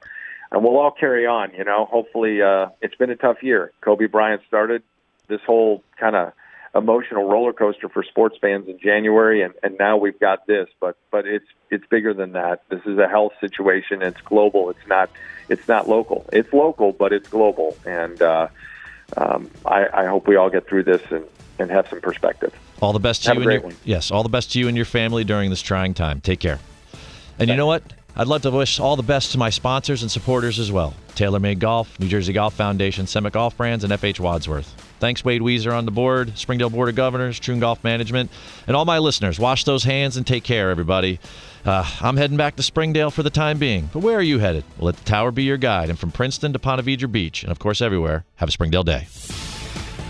and 0.53 0.63
we'll 0.63 0.79
all 0.79 0.93
carry 0.93 1.27
on. 1.27 1.53
You 1.55 1.65
know, 1.65 1.87
hopefully, 1.91 2.41
uh, 2.41 2.67
it's 2.83 2.95
been 2.95 3.11
a 3.11 3.17
tough 3.17 3.43
year. 3.43 3.73
Kobe 3.81 4.07
Bryant 4.07 4.43
started 4.47 4.83
this 5.29 5.41
whole 5.45 5.83
kind 5.99 6.15
of 6.15 6.33
emotional 6.75 7.25
roller 7.29 7.53
coaster 7.53 7.89
for 7.89 8.03
sports 8.03 8.37
fans 8.41 8.69
in 8.69 8.79
January, 8.79 9.43
and, 9.43 9.55
and 9.63 9.77
now 9.79 9.97
we've 9.97 10.19
got 10.19 10.47
this. 10.47 10.69
But 10.81 10.97
but 11.11 11.27
it's 11.27 11.47
it's 11.71 11.87
bigger 11.87 12.13
than 12.15 12.33
that. 12.33 12.63
This 12.69 12.81
is 12.87 12.99
a 12.99 13.09
health 13.09 13.33
situation. 13.41 14.03
It's 14.03 14.21
global. 14.23 14.71
It's 14.71 14.87
not 14.87 15.11
it's 15.49 15.67
not 15.69 15.89
local. 15.89 16.29
It's 16.33 16.53
local, 16.53 16.93
but 16.93 17.13
it's 17.13 17.29
global. 17.29 17.77
And 17.87 18.21
uh, 18.21 18.49
um, 19.17 19.51
I, 19.65 19.87
I 19.93 20.07
hope 20.07 20.27
we 20.27 20.37
all 20.37 20.51
get 20.51 20.67
through 20.67 20.85
this 20.85 21.03
and, 21.11 21.25
and 21.59 21.71
have 21.71 21.89
some 21.89 22.01
perspective. 22.01 22.53
All 22.81 22.93
the 22.93 22.99
best 22.99 23.23
to 23.25 23.31
have 23.31 23.43
you 23.43 23.43
and 23.43 23.53
your 23.53 23.63
one. 23.63 23.77
yes, 23.85 24.11
all 24.11 24.23
the 24.23 24.29
best 24.29 24.53
to 24.53 24.59
you 24.59 24.69
and 24.69 24.77
your 24.77 24.87
family 24.87 25.25
during 25.25 25.51
this 25.51 25.63
trying 25.63 25.95
time. 25.95 26.21
Take 26.21 26.41
care. 26.41 26.59
And 27.39 27.39
Thanks. 27.39 27.51
you 27.51 27.57
know 27.57 27.67
what? 27.67 27.83
I'd 28.19 28.27
love 28.29 28.43
to 28.43 28.51
wish 28.51 28.81
all 28.81 28.97
the 28.97 29.03
best 29.03 29.33
to 29.33 29.39
my 29.39 29.51
sponsors 29.51 30.01
and 30.01 30.11
supporters 30.11 30.59
as 30.59 30.73
well. 30.73 30.95
TaylorMade 31.17 31.59
Golf, 31.59 32.01
New 32.01 32.09
Jersey 32.09 32.33
Golf 32.33 32.55
Foundation, 32.55 33.07
Summit 33.07 33.35
Golf 33.35 33.57
Brands, 33.57 33.85
and 33.85 33.93
FH 33.93 34.21
Wadsworth. 34.21 34.86
Thanks, 34.99 35.25
Wade 35.25 35.43
Weezer 35.43 35.77
on 35.77 35.85
the 35.85 35.91
board, 35.91 36.39
Springdale 36.39 36.71
Board 36.71 36.89
of 36.89 36.95
Governors, 36.95 37.39
Troon 37.39 37.61
Golf 37.61 37.85
Management, 37.85 38.31
and 38.67 38.77
all 38.77 38.85
my 38.85 38.99
listeners. 38.99 39.39
Wash 39.39 39.65
those 39.65 39.85
hands 39.85 40.17
and 40.17 40.27
take 40.27 40.43
care, 40.43 40.71
everybody. 40.71 41.21
Uh, 41.65 41.85
I'm 42.01 42.17
heading 42.17 42.37
back 42.37 42.57
to 42.57 42.63
Springdale 42.63 43.11
for 43.11 43.23
the 43.23 43.31
time 43.31 43.59
being. 43.59 43.91
But 43.93 44.01
where 44.01 44.17
are 44.17 44.23
you 44.23 44.39
headed? 44.39 44.65
Well, 44.79 44.87
let 44.87 44.97
the 44.97 45.05
tower 45.05 45.31
be 45.33 45.43
your 45.43 45.57
guide. 45.59 45.91
And 45.91 45.99
from 45.99 46.13
Princeton 46.13 46.53
to 46.53 46.59
Ponte 46.59 46.85
Vedra 46.85 47.11
Beach, 47.11 47.43
and 47.43 47.53
of 47.53 47.59
course 47.59 47.83
everywhere, 47.83 48.25
have 48.37 48.49
a 48.49 48.53
Springdale 48.53 48.85
day. 48.85 49.07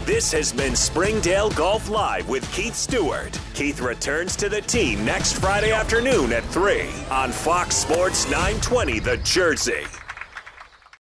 This 0.05 0.31
has 0.31 0.53
been 0.53 0.77
Springdale 0.77 1.51
Golf 1.51 1.89
Live 1.89 2.29
with 2.29 2.49
Keith 2.53 2.77
Stewart. 2.77 3.41
Keith 3.55 3.81
returns 3.81 4.37
to 4.37 4.49
the 4.49 4.61
team 4.61 5.05
next 5.05 5.33
Friday 5.41 5.73
afternoon 5.73 6.33
at 6.33 6.45
3 6.45 6.83
on 7.11 7.33
Fox 7.33 7.75
Sports 7.75 8.25
920 8.27 9.01
The 9.01 9.17
Jersey. 9.19 9.83